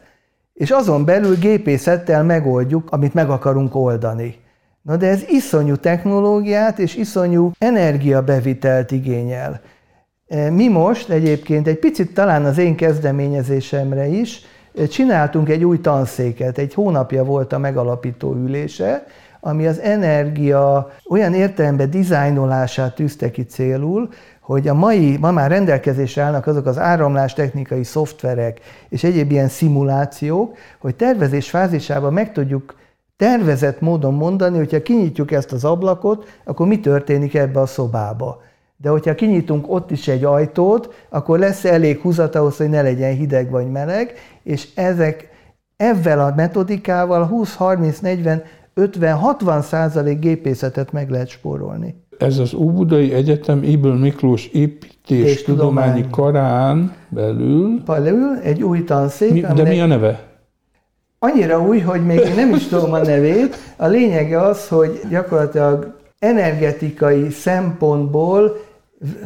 [0.54, 4.36] és azon belül gépészettel megoldjuk, amit meg akarunk oldani.
[4.82, 9.62] Na de ez iszonyú technológiát és iszonyú energiabevitelt igényel.
[10.28, 14.42] E, mi most egyébként egy picit talán az én kezdeményezésemre is
[14.76, 19.06] e, csináltunk egy új tanszéket, egy hónapja volt a megalapító ülése,
[19.40, 24.10] ami az energia olyan értelemben dizájnolását tűzte ki célul,
[24.42, 29.48] hogy a mai, ma már rendelkezésre állnak azok az áramlás technikai szoftverek és egyéb ilyen
[29.48, 32.76] szimulációk, hogy tervezés fázisában meg tudjuk
[33.18, 38.42] tervezett módon mondani, hogyha kinyitjuk ezt az ablakot, akkor mi történik ebbe a szobába.
[38.78, 43.16] De hogyha kinyitunk ott is egy ajtót, akkor lesz elég húzat ahhoz, hogy ne legyen
[43.16, 45.30] hideg vagy meleg, és ezek
[45.78, 48.44] ezzel a metodikával 20, 30, 40,
[48.80, 51.96] 50, 60 százalék gépészetet meg lehet spórolni.
[52.18, 57.82] Ez az Óbudai Egyetem Iből Miklós építés tudományi karán belül.
[57.86, 59.32] Belül egy új tanszék.
[59.32, 60.30] Mi, de mi a neve?
[61.20, 63.56] annyira új, hogy még én nem is tudom a nevét.
[63.78, 68.58] A lényege az, hogy gyakorlatilag energetikai szempontból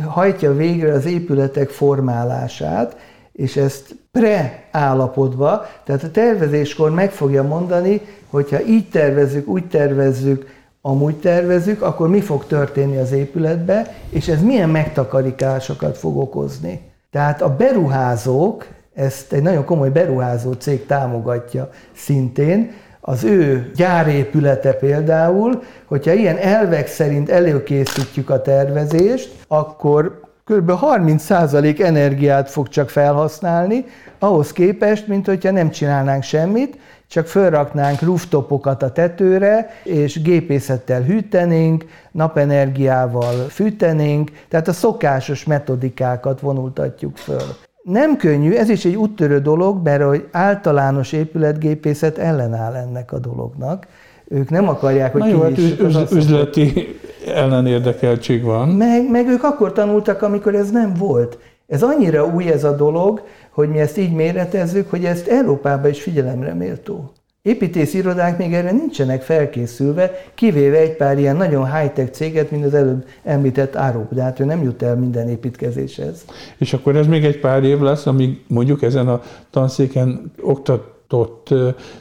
[0.08, 2.98] hajtja végre az épületek formálását,
[3.34, 10.48] és ezt pre-állapotba, tehát a tervezéskor meg fogja mondani, hogyha így tervezzük, úgy tervezzük,
[10.82, 16.82] amúgy tervezzük, akkor mi fog történni az épületbe, és ez milyen megtakarításokat fog okozni.
[17.12, 22.72] Tehát a beruházók ezt egy nagyon komoly beruházó cég támogatja szintén.
[23.02, 30.72] Az ő gyárépülete például, hogyha ilyen elvek szerint előkészítjük a tervezést, akkor kb.
[30.72, 33.86] 30% energiát fog csak felhasználni,
[34.20, 36.78] ahhoz képest, mint hogyha nem csinálnánk semmit,
[37.08, 47.18] csak felraknánk rooftopokat a tetőre, és gépészettel hűtenénk, napenergiával fűtenénk, tehát a szokásos metodikákat vonultatjuk
[47.18, 47.56] föl.
[47.84, 53.88] Nem könnyű, ez is egy úttörő dolog, mert hogy általános épületgépészet ellenáll ennek a dolognak.
[54.28, 58.70] Ők nem akarják, hogy Na jó, hát üz, üzleti ellenérdekeltség van.
[58.70, 61.38] Meg, meg ők akkor tanultak, amikor ez nem volt.
[61.68, 66.02] Ez annyira új ez a dolog, hogy mi ezt így méretezzük, hogy ezt Európában is
[66.02, 67.12] figyelemre méltó.
[67.42, 72.74] Építész irodák még erre nincsenek felkészülve, kivéve egy pár ilyen nagyon high-tech céget, mint az
[72.74, 76.26] előbb említett Áruk, de hát ő nem jut el minden építkezéshez.
[76.58, 81.54] És akkor ez még egy pár év lesz, amíg mondjuk ezen a tanszéken oktat ott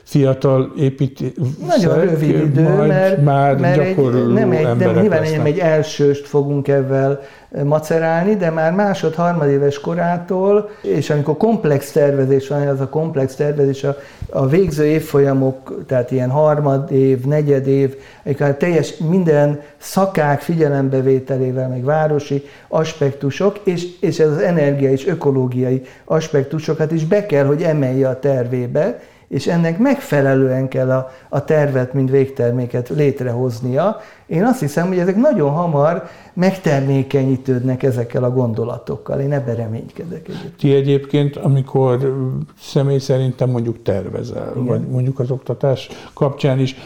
[0.03, 1.33] fiatal épít.
[1.67, 5.47] Nagyon rövid idő, mert, már mert egy, nem egy, nem, nyilván lesznek.
[5.47, 7.19] egy elsőst fogunk ebben
[7.65, 13.85] macerálni, de már másod, harmadéves korától, és amikor komplex tervezés van, az a komplex tervezés,
[13.85, 13.97] a,
[14.31, 17.97] a végző évfolyamok, tehát ilyen harmad év, negyed év,
[18.39, 25.83] a teljes minden szakák figyelembevételével, meg városi aspektusok, és, és ez az energia és ökológiai
[26.05, 29.02] aspektusokat is be kell, hogy emelje a tervébe,
[29.33, 33.97] és ennek megfelelően kell a, a tervet, mint végterméket létrehoznia.
[34.27, 36.05] Én azt hiszem, hogy ezek nagyon hamar
[36.35, 39.21] megtermékenyítődnek ezekkel a gondolatokkal.
[39.21, 40.57] Én ebben reménykedek egyébként.
[40.57, 42.15] Ti egyébként, amikor
[42.61, 44.67] személy szerintem mondjuk tervezel, Igen.
[44.67, 46.77] vagy mondjuk az oktatás kapcsán is,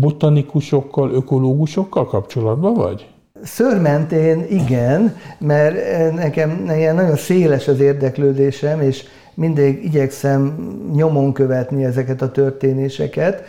[0.00, 3.08] botanikusokkal, ökológusokkal kapcsolatban vagy?
[3.42, 5.74] Szörmentén igen, mert
[6.14, 9.04] nekem ilyen nagyon széles az érdeklődésem, és
[9.34, 10.56] mindig igyekszem
[10.94, 13.44] nyomon követni ezeket a történéseket.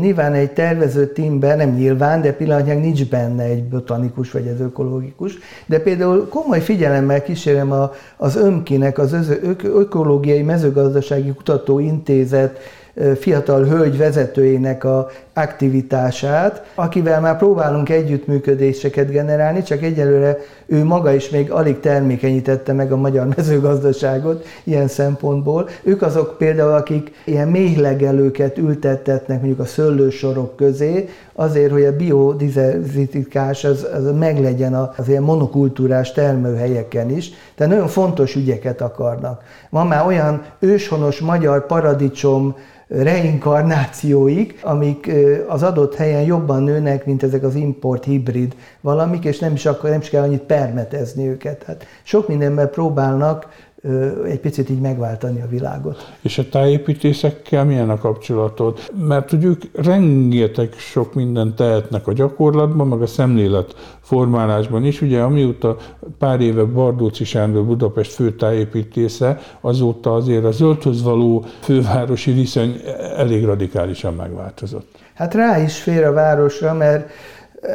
[0.00, 5.38] Nyilván egy tervező tímben, nem nyilván, de pillanatnyilag nincs benne egy botanikus vagy egy ökológikus,
[5.66, 9.16] de például komoly figyelemmel kísérem a, az ÖMKI-nek, az
[9.62, 12.58] Ökológiai Mezőgazdasági Kutatóintézet
[13.18, 21.30] fiatal hölgy vezetőjének a aktivitását, akivel már próbálunk együttműködéseket generálni, csak egyelőre ő maga is
[21.30, 25.68] még alig termékenyítette meg a magyar mezőgazdaságot ilyen szempontból.
[25.82, 33.64] Ők azok például, akik ilyen méhlegelőket ültettetnek mondjuk a szőlősorok közé, azért, hogy a biodiverzitás
[33.64, 37.30] az, az meglegyen az ilyen monokultúrás termőhelyeken is.
[37.54, 39.42] Tehát nagyon fontos ügyeket akarnak.
[39.70, 42.54] Van már olyan őshonos magyar paradicsom,
[42.88, 45.06] reinkarnációik, amik
[45.48, 49.90] az adott helyen jobban nőnek, mint ezek az import hibrid valamik, és nem is, akkor,
[49.90, 51.62] nem is kell annyit permetezni őket.
[51.62, 53.46] Hát sok mindenben próbálnak
[54.24, 56.14] egy picit így megváltani a világot.
[56.22, 58.78] És a tájépítészekkel milyen a kapcsolatod?
[59.08, 65.02] Mert ők rengeteg sok mindent tehetnek a gyakorlatban, meg a szemlélet formálásban is.
[65.02, 65.76] Ugye amióta
[66.18, 72.80] pár éve Bardóci Sándor Budapest főtájépítésze, azóta azért a zöldhöz való fővárosi viszony
[73.16, 75.03] elég radikálisan megváltozott.
[75.14, 77.10] Hát rá is fér a városra, mert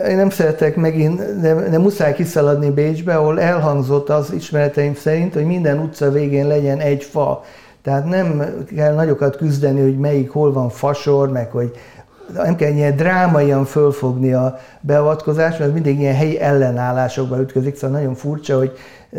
[0.08, 5.46] én nem szeretek megint, de, de muszáj kiszaladni Bécsbe, ahol elhangzott az ismereteim szerint, hogy
[5.46, 7.44] minden utca végén legyen egy fa.
[7.84, 8.44] Tehát nem
[8.76, 11.72] kell nagyokat küzdeni, hogy melyik hol van fasor, meg hogy
[12.34, 18.16] nem kell ilyen drámaian fölfogni a beavatkozást, mert mindig ilyen helyi ellenállásokba ütközik, szóval nagyon
[18.16, 18.78] furcsa, hogy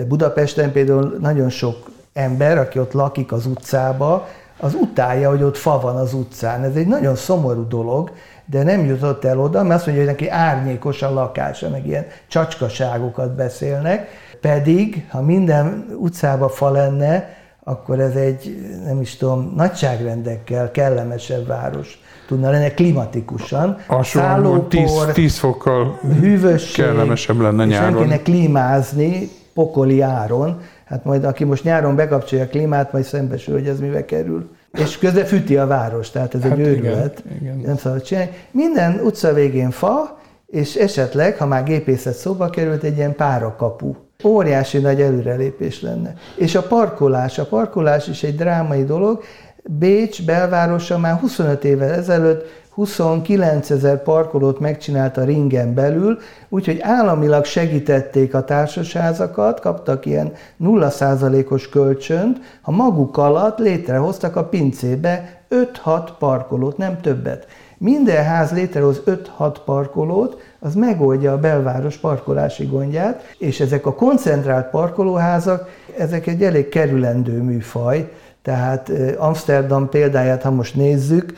[0.08, 4.28] Budapesten például nagyon sok ember, aki ott lakik az utcába,
[4.60, 6.62] az utálja, hogy ott fa van az utcán.
[6.64, 8.12] Ez egy nagyon szomorú dolog,
[8.44, 12.06] de nem jutott el oda, mert azt mondja, hogy neki árnyékos a lakása, meg ilyen
[12.28, 14.08] csacskaságokat beszélnek,
[14.40, 22.00] pedig ha minden utcába fa lenne, akkor ez egy, nem is tudom, nagyságrendekkel kellemesebb város
[22.26, 23.78] tudna lenni klimatikusan.
[24.02, 27.88] Szállópor, 10, 10 fokkal hűvösség, kellemesebb lenne nyáron.
[27.88, 30.60] És nem kéne klímázni pokoli áron.
[30.90, 34.50] Hát majd aki most nyáron bekapcsolja a klímát, majd szembesül, hogy ez mivel kerül.
[34.72, 37.22] És közben fűti a város, tehát ez hát egy őrület.
[37.26, 37.58] Igen, igen.
[37.58, 38.30] Nem szabad csinálni.
[38.50, 43.94] Minden utca végén fa, és esetleg, ha már gépészet szóba került, egy ilyen párakapu.
[44.24, 46.14] Óriási nagy előrelépés lenne.
[46.36, 49.22] És a parkolás, a parkolás is egy drámai dolog.
[49.62, 56.18] Bécs belvárosa már 25 évvel ezelőtt 29 ezer parkolót megcsinált a ringen belül,
[56.48, 65.42] úgyhogy államilag segítették a társasházakat, kaptak ilyen 0%-os kölcsönt, ha maguk alatt létrehoztak a pincébe
[65.84, 67.46] 5-6 parkolót, nem többet.
[67.78, 69.02] Minden ház létrehoz
[69.38, 75.68] 5-6 parkolót, az megoldja a belváros parkolási gondját, és ezek a koncentrált parkolóházak,
[75.98, 78.12] ezek egy elég kerülendő műfaj,
[78.42, 81.32] tehát Amsterdam példáját, ha most nézzük,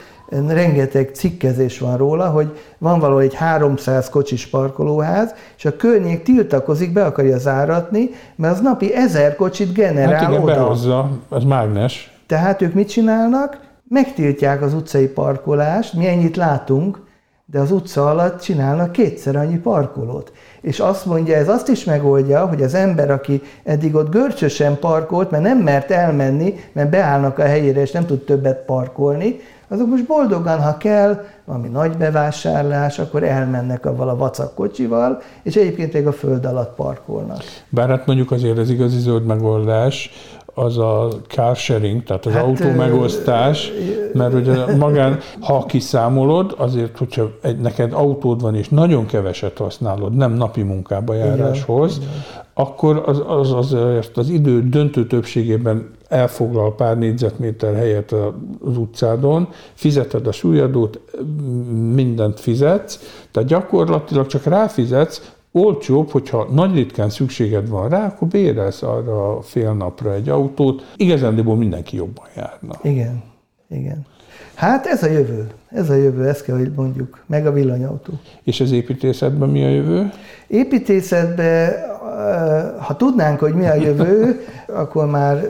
[0.48, 6.92] rengeteg cikkezés van róla, hogy van valahol egy 300 kocsis parkolóház, és a környék tiltakozik,
[6.92, 10.54] be akarja záratni, mert az napi ezer kocsit generál hát igen, oda.
[10.54, 12.12] behozza, ez mágnes.
[12.26, 13.60] Tehát ők mit csinálnak?
[13.88, 17.00] Megtiltják az utcai parkolást, mi ennyit látunk,
[17.46, 20.32] de az utca alatt csinálnak kétszer annyi parkolót.
[20.60, 25.30] És azt mondja, ez azt is megoldja, hogy az ember, aki eddig ott görcsösen parkolt,
[25.30, 29.40] mert nem mert elmenni, mert beállnak a helyére, és nem tud többet parkolni,
[29.72, 35.56] azok most boldogan, ha kell, valami nagy bevásárlás, akkor elmennek avval a vacak kocsival, és
[35.56, 37.42] egyébként még a föld alatt parkolnak.
[37.68, 40.10] Bár hát mondjuk azért az igazi zöld megoldás,
[40.54, 43.72] az a car sharing, tehát az hát, autó megosztás,
[44.12, 50.14] mert ugye magán, ha kiszámolod, azért, hogyha egy, neked autód van, és nagyon keveset használod,
[50.14, 52.24] nem napi munkába járáshoz, igen, igen.
[52.54, 58.12] akkor az, az, azért az idő döntő többségében elfoglal pár négyzetméter helyet
[58.60, 61.00] az utcádon, fizeted a súlyadót,
[61.94, 62.98] mindent fizetsz,
[63.30, 69.72] tehát gyakorlatilag csak ráfizetsz, olcsóbb, hogyha nagy ritkán szükséged van rá, akkor bérelsz arra fél
[69.72, 70.92] napra egy autót.
[70.96, 72.78] Igazándiból mindenki jobban járna.
[72.82, 73.22] Igen,
[73.68, 74.06] igen.
[74.54, 75.46] Hát ez a jövő.
[75.68, 77.24] Ez a jövő, ezt kell, hogy mondjuk.
[77.26, 78.12] Meg a villanyautó.
[78.42, 80.10] És az építészetben mi a jövő?
[80.46, 81.72] Építészetben,
[82.78, 84.40] ha tudnánk, hogy mi a jövő,
[84.82, 85.48] akkor már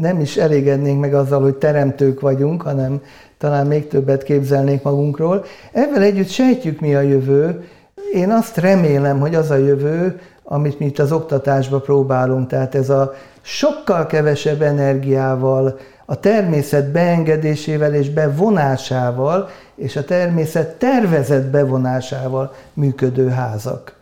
[0.00, 3.00] nem is elégednénk meg azzal, hogy teremtők vagyunk, hanem
[3.38, 5.44] talán még többet képzelnénk magunkról.
[5.72, 7.64] Ezzel együtt sejtjük, mi a jövő.
[8.12, 12.90] Én azt remélem, hogy az a jövő, amit mi itt az oktatásba próbálunk, tehát ez
[12.90, 23.28] a sokkal kevesebb energiával, a természet beengedésével és bevonásával, és a természet tervezett bevonásával működő
[23.28, 23.96] házak.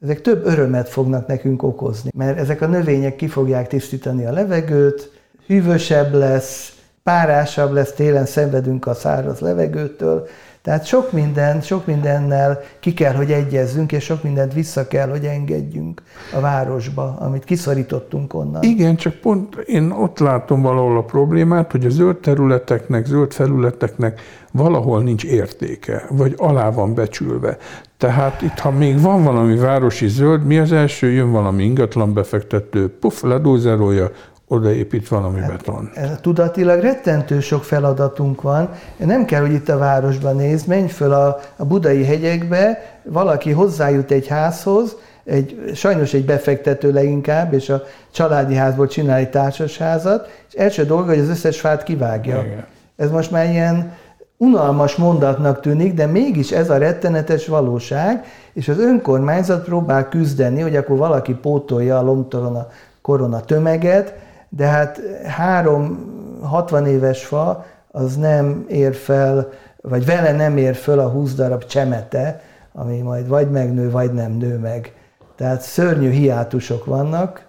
[0.00, 5.21] Ezek több örömet fognak nekünk okozni, mert ezek a növények ki fogják tisztítani a levegőt,
[5.52, 6.72] hűvösebb lesz,
[7.02, 10.26] párásabb lesz, télen szenvedünk a száraz levegőtől,
[10.62, 15.24] tehát sok minden, sok mindennel ki kell, hogy egyezzünk, és sok mindent vissza kell, hogy
[15.24, 16.02] engedjünk
[16.34, 18.62] a városba, amit kiszorítottunk onnan.
[18.62, 24.20] Igen, csak pont én ott látom valahol a problémát, hogy a zöld területeknek, zöld felületeknek
[24.52, 27.56] valahol nincs értéke, vagy alá van becsülve.
[27.96, 31.10] Tehát itt, ha még van valami városi zöld, mi az első?
[31.10, 34.10] Jön valami ingatlan befektető, puff, ledózerolja,
[34.52, 35.90] odaépít valami hát, beton.
[36.20, 38.70] Tudatilag rettentő sok feladatunk van.
[38.96, 44.10] Nem kell, hogy itt a városban nézd, menj föl a, a budai hegyekbe, valaki hozzájut
[44.10, 50.54] egy házhoz, egy, sajnos egy befektető leginkább, és a családi házból csinál egy társasházat, és
[50.54, 52.42] első dolga, hogy az összes fát kivágja.
[52.42, 52.66] Igen.
[52.96, 53.92] Ez most már ilyen
[54.36, 60.76] unalmas mondatnak tűnik, de mégis ez a rettenetes valóság, és az önkormányzat próbál küzdeni, hogy
[60.76, 62.68] akkor valaki pótolja a lomtoron a
[63.02, 64.14] korona tömeget,
[64.56, 66.10] de hát három
[66.42, 69.48] 60 éves fa az nem ér fel,
[69.80, 72.40] vagy vele nem ér fel a 20 darab csemete,
[72.72, 74.94] ami majd vagy megnő, vagy nem nő meg.
[75.36, 77.46] Tehát szörnyű hiátusok vannak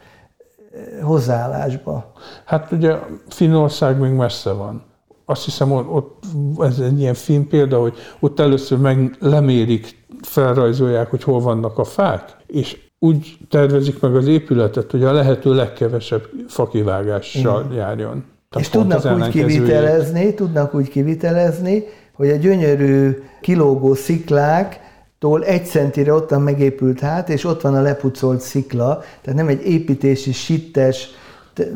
[0.74, 2.12] eh, hozzáállásba.
[2.46, 2.96] Hát ugye
[3.28, 4.84] Finnország még messze van.
[5.26, 6.24] Azt hiszem, ott
[6.60, 11.84] ez egy ilyen film példa, hogy ott először meg lemérik, felrajzolják, hogy hol vannak a
[11.84, 17.78] fák, és úgy tervezik meg az épületet, hogy a lehető legkevesebb fakivágással Igen.
[17.78, 18.24] járjon.
[18.50, 21.84] Tehát és tudnak úgy kivitelezni, tudnak úgy kivitelezni,
[22.14, 24.80] hogy a gyönyörű kilógó sziklák
[25.20, 29.66] tól egy centire ottan megépült hát, és ott van a lepucolt szikla, tehát nem egy
[29.66, 31.10] építési sittes,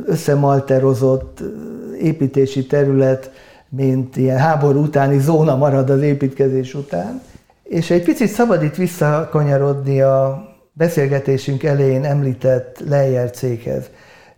[0.06, 1.44] összemalterozott
[2.02, 3.32] építési terület,
[3.70, 7.22] mint ilyen háború utáni zóna marad az építkezés után.
[7.64, 10.47] És egy picit szabad itt visszakanyarodni a
[10.78, 13.90] beszélgetésünk elején említett Leyer céghez.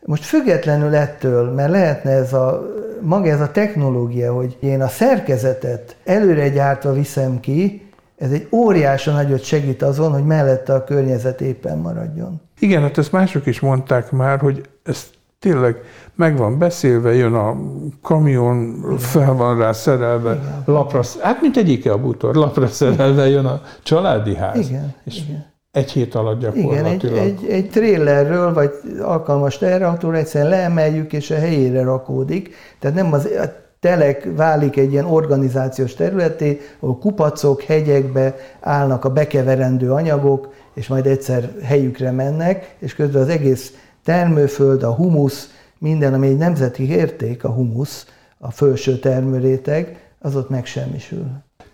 [0.06, 2.68] Most függetlenül ettől, mert lehetne ez a,
[3.02, 7.88] maga ez a technológia, hogy én a szerkezetet előre gyártva viszem ki,
[8.18, 12.42] ez egy óriási nagyot segít azon, hogy mellette a környezet éppen maradjon.
[12.60, 15.04] Igen, hát ezt mások is mondták már, hogy ez
[15.40, 15.78] tényleg
[16.16, 17.58] meg van beszélve, jön a
[18.02, 18.98] kamion, igen.
[18.98, 20.64] fel van rá szerelve, igen.
[20.66, 24.70] lapra, hát mint egy IKEA bútor, lapra szerelve jön a családi ház.
[24.70, 27.16] Igen, és igen egy hét alatt gyakorlatilag.
[27.16, 28.72] Igen, egy, egy, egy trélerről, vagy
[29.02, 32.56] alkalmas teherautóra egyszerűen leemeljük, és a helyére rakódik.
[32.80, 39.10] Tehát nem az a telek válik egy ilyen organizációs területé, ahol kupacok, hegyekbe állnak a
[39.10, 43.74] bekeverendő anyagok, és majd egyszer helyükre mennek, és közben az egész
[44.04, 48.06] termőföld, a humusz, minden, ami egy nemzeti érték, a humusz,
[48.38, 51.26] a felső termőréteg, az ott megsemmisül.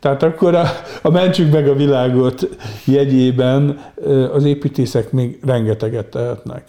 [0.06, 0.64] Tehát akkor a,
[1.02, 2.50] a mentsük meg a világot
[2.86, 3.80] jegyében
[4.34, 6.64] az építészek még rengeteget tehetnek.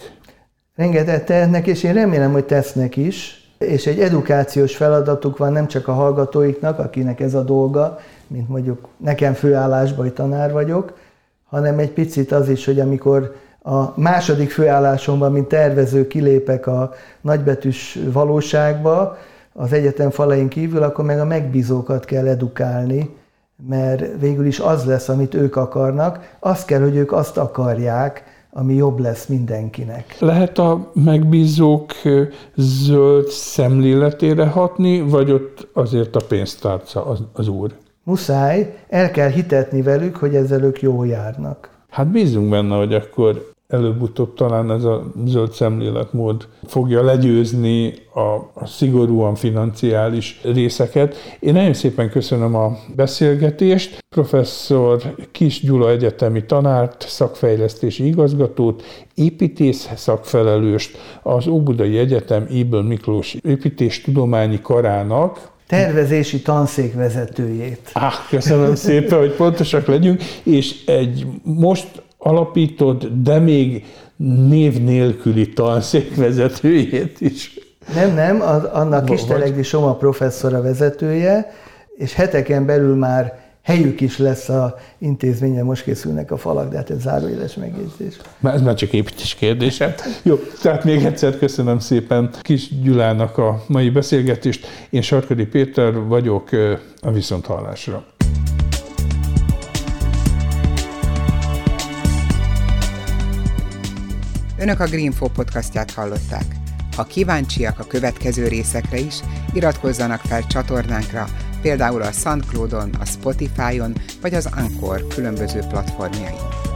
[0.74, 5.88] Rengeteget tehetnek, és én remélem, hogy tesznek is, és egy edukációs feladatuk van nem csak
[5.88, 10.98] a hallgatóiknak, akinek ez a dolga, mint mondjuk nekem főállásban, hogy tanár vagyok,
[11.44, 17.98] hanem egy picit az is, hogy amikor a második főállásomban, mint tervező kilépek a nagybetűs
[18.12, 19.18] valóságba,
[19.52, 23.24] az egyetem falain kívül, akkor meg a megbízókat kell edukálni,
[23.68, 28.74] mert végül is az lesz, amit ők akarnak, az kell, hogy ők azt akarják, ami
[28.74, 30.16] jobb lesz mindenkinek.
[30.18, 31.92] Lehet a megbízók
[32.54, 37.72] zöld szemléletére hatni, vagy ott azért a pénztárca az, az úr?
[38.02, 41.70] Muszáj, el kell hitetni velük, hogy ezzel ők jól járnak.
[41.90, 48.20] Hát bízunk benne, hogy akkor előbb-utóbb talán ez a zöld szemléletmód fogja legyőzni a,
[48.54, 51.16] a szigorúan financiális részeket.
[51.40, 54.04] Én nagyon szépen köszönöm a beszélgetést.
[54.08, 58.82] Professzor Kis Gyula egyetemi tanárt, szakfejlesztési igazgatót,
[59.14, 67.90] építész szakfelelőst, az Óbudai Egyetem Éből Miklós építéstudományi karának, tervezési tanszék vezetőjét.
[67.92, 73.84] Ah, köszönöm szépen, hogy pontosak legyünk, és egy most alapított, de még
[74.48, 77.58] név nélküli tanszék vezetőjét is.
[77.94, 81.52] Nem, nem, az, annak Kistelegdi Soma professzora vezetője,
[81.96, 86.90] és heteken belül már helyük is lesz a intézménye, most készülnek a falak, de hát
[86.90, 88.16] ez zárójeles megjegyzés.
[88.38, 89.94] Már ez már csak építés kérdése.
[90.22, 94.66] Jó, tehát még egyszer köszönöm szépen Kis Gyulának a mai beszélgetést.
[94.90, 96.48] Én Sarkadi Péter vagyok
[97.00, 98.04] a Viszonthallásra.
[104.66, 106.44] Önök a Greenfo podcastját hallották.
[106.96, 109.14] Ha kíváncsiak a következő részekre is,
[109.52, 111.26] iratkozzanak fel csatornánkra,
[111.62, 116.75] például a SoundCloud-on, a Spotify-on vagy az Anchor különböző platformjain.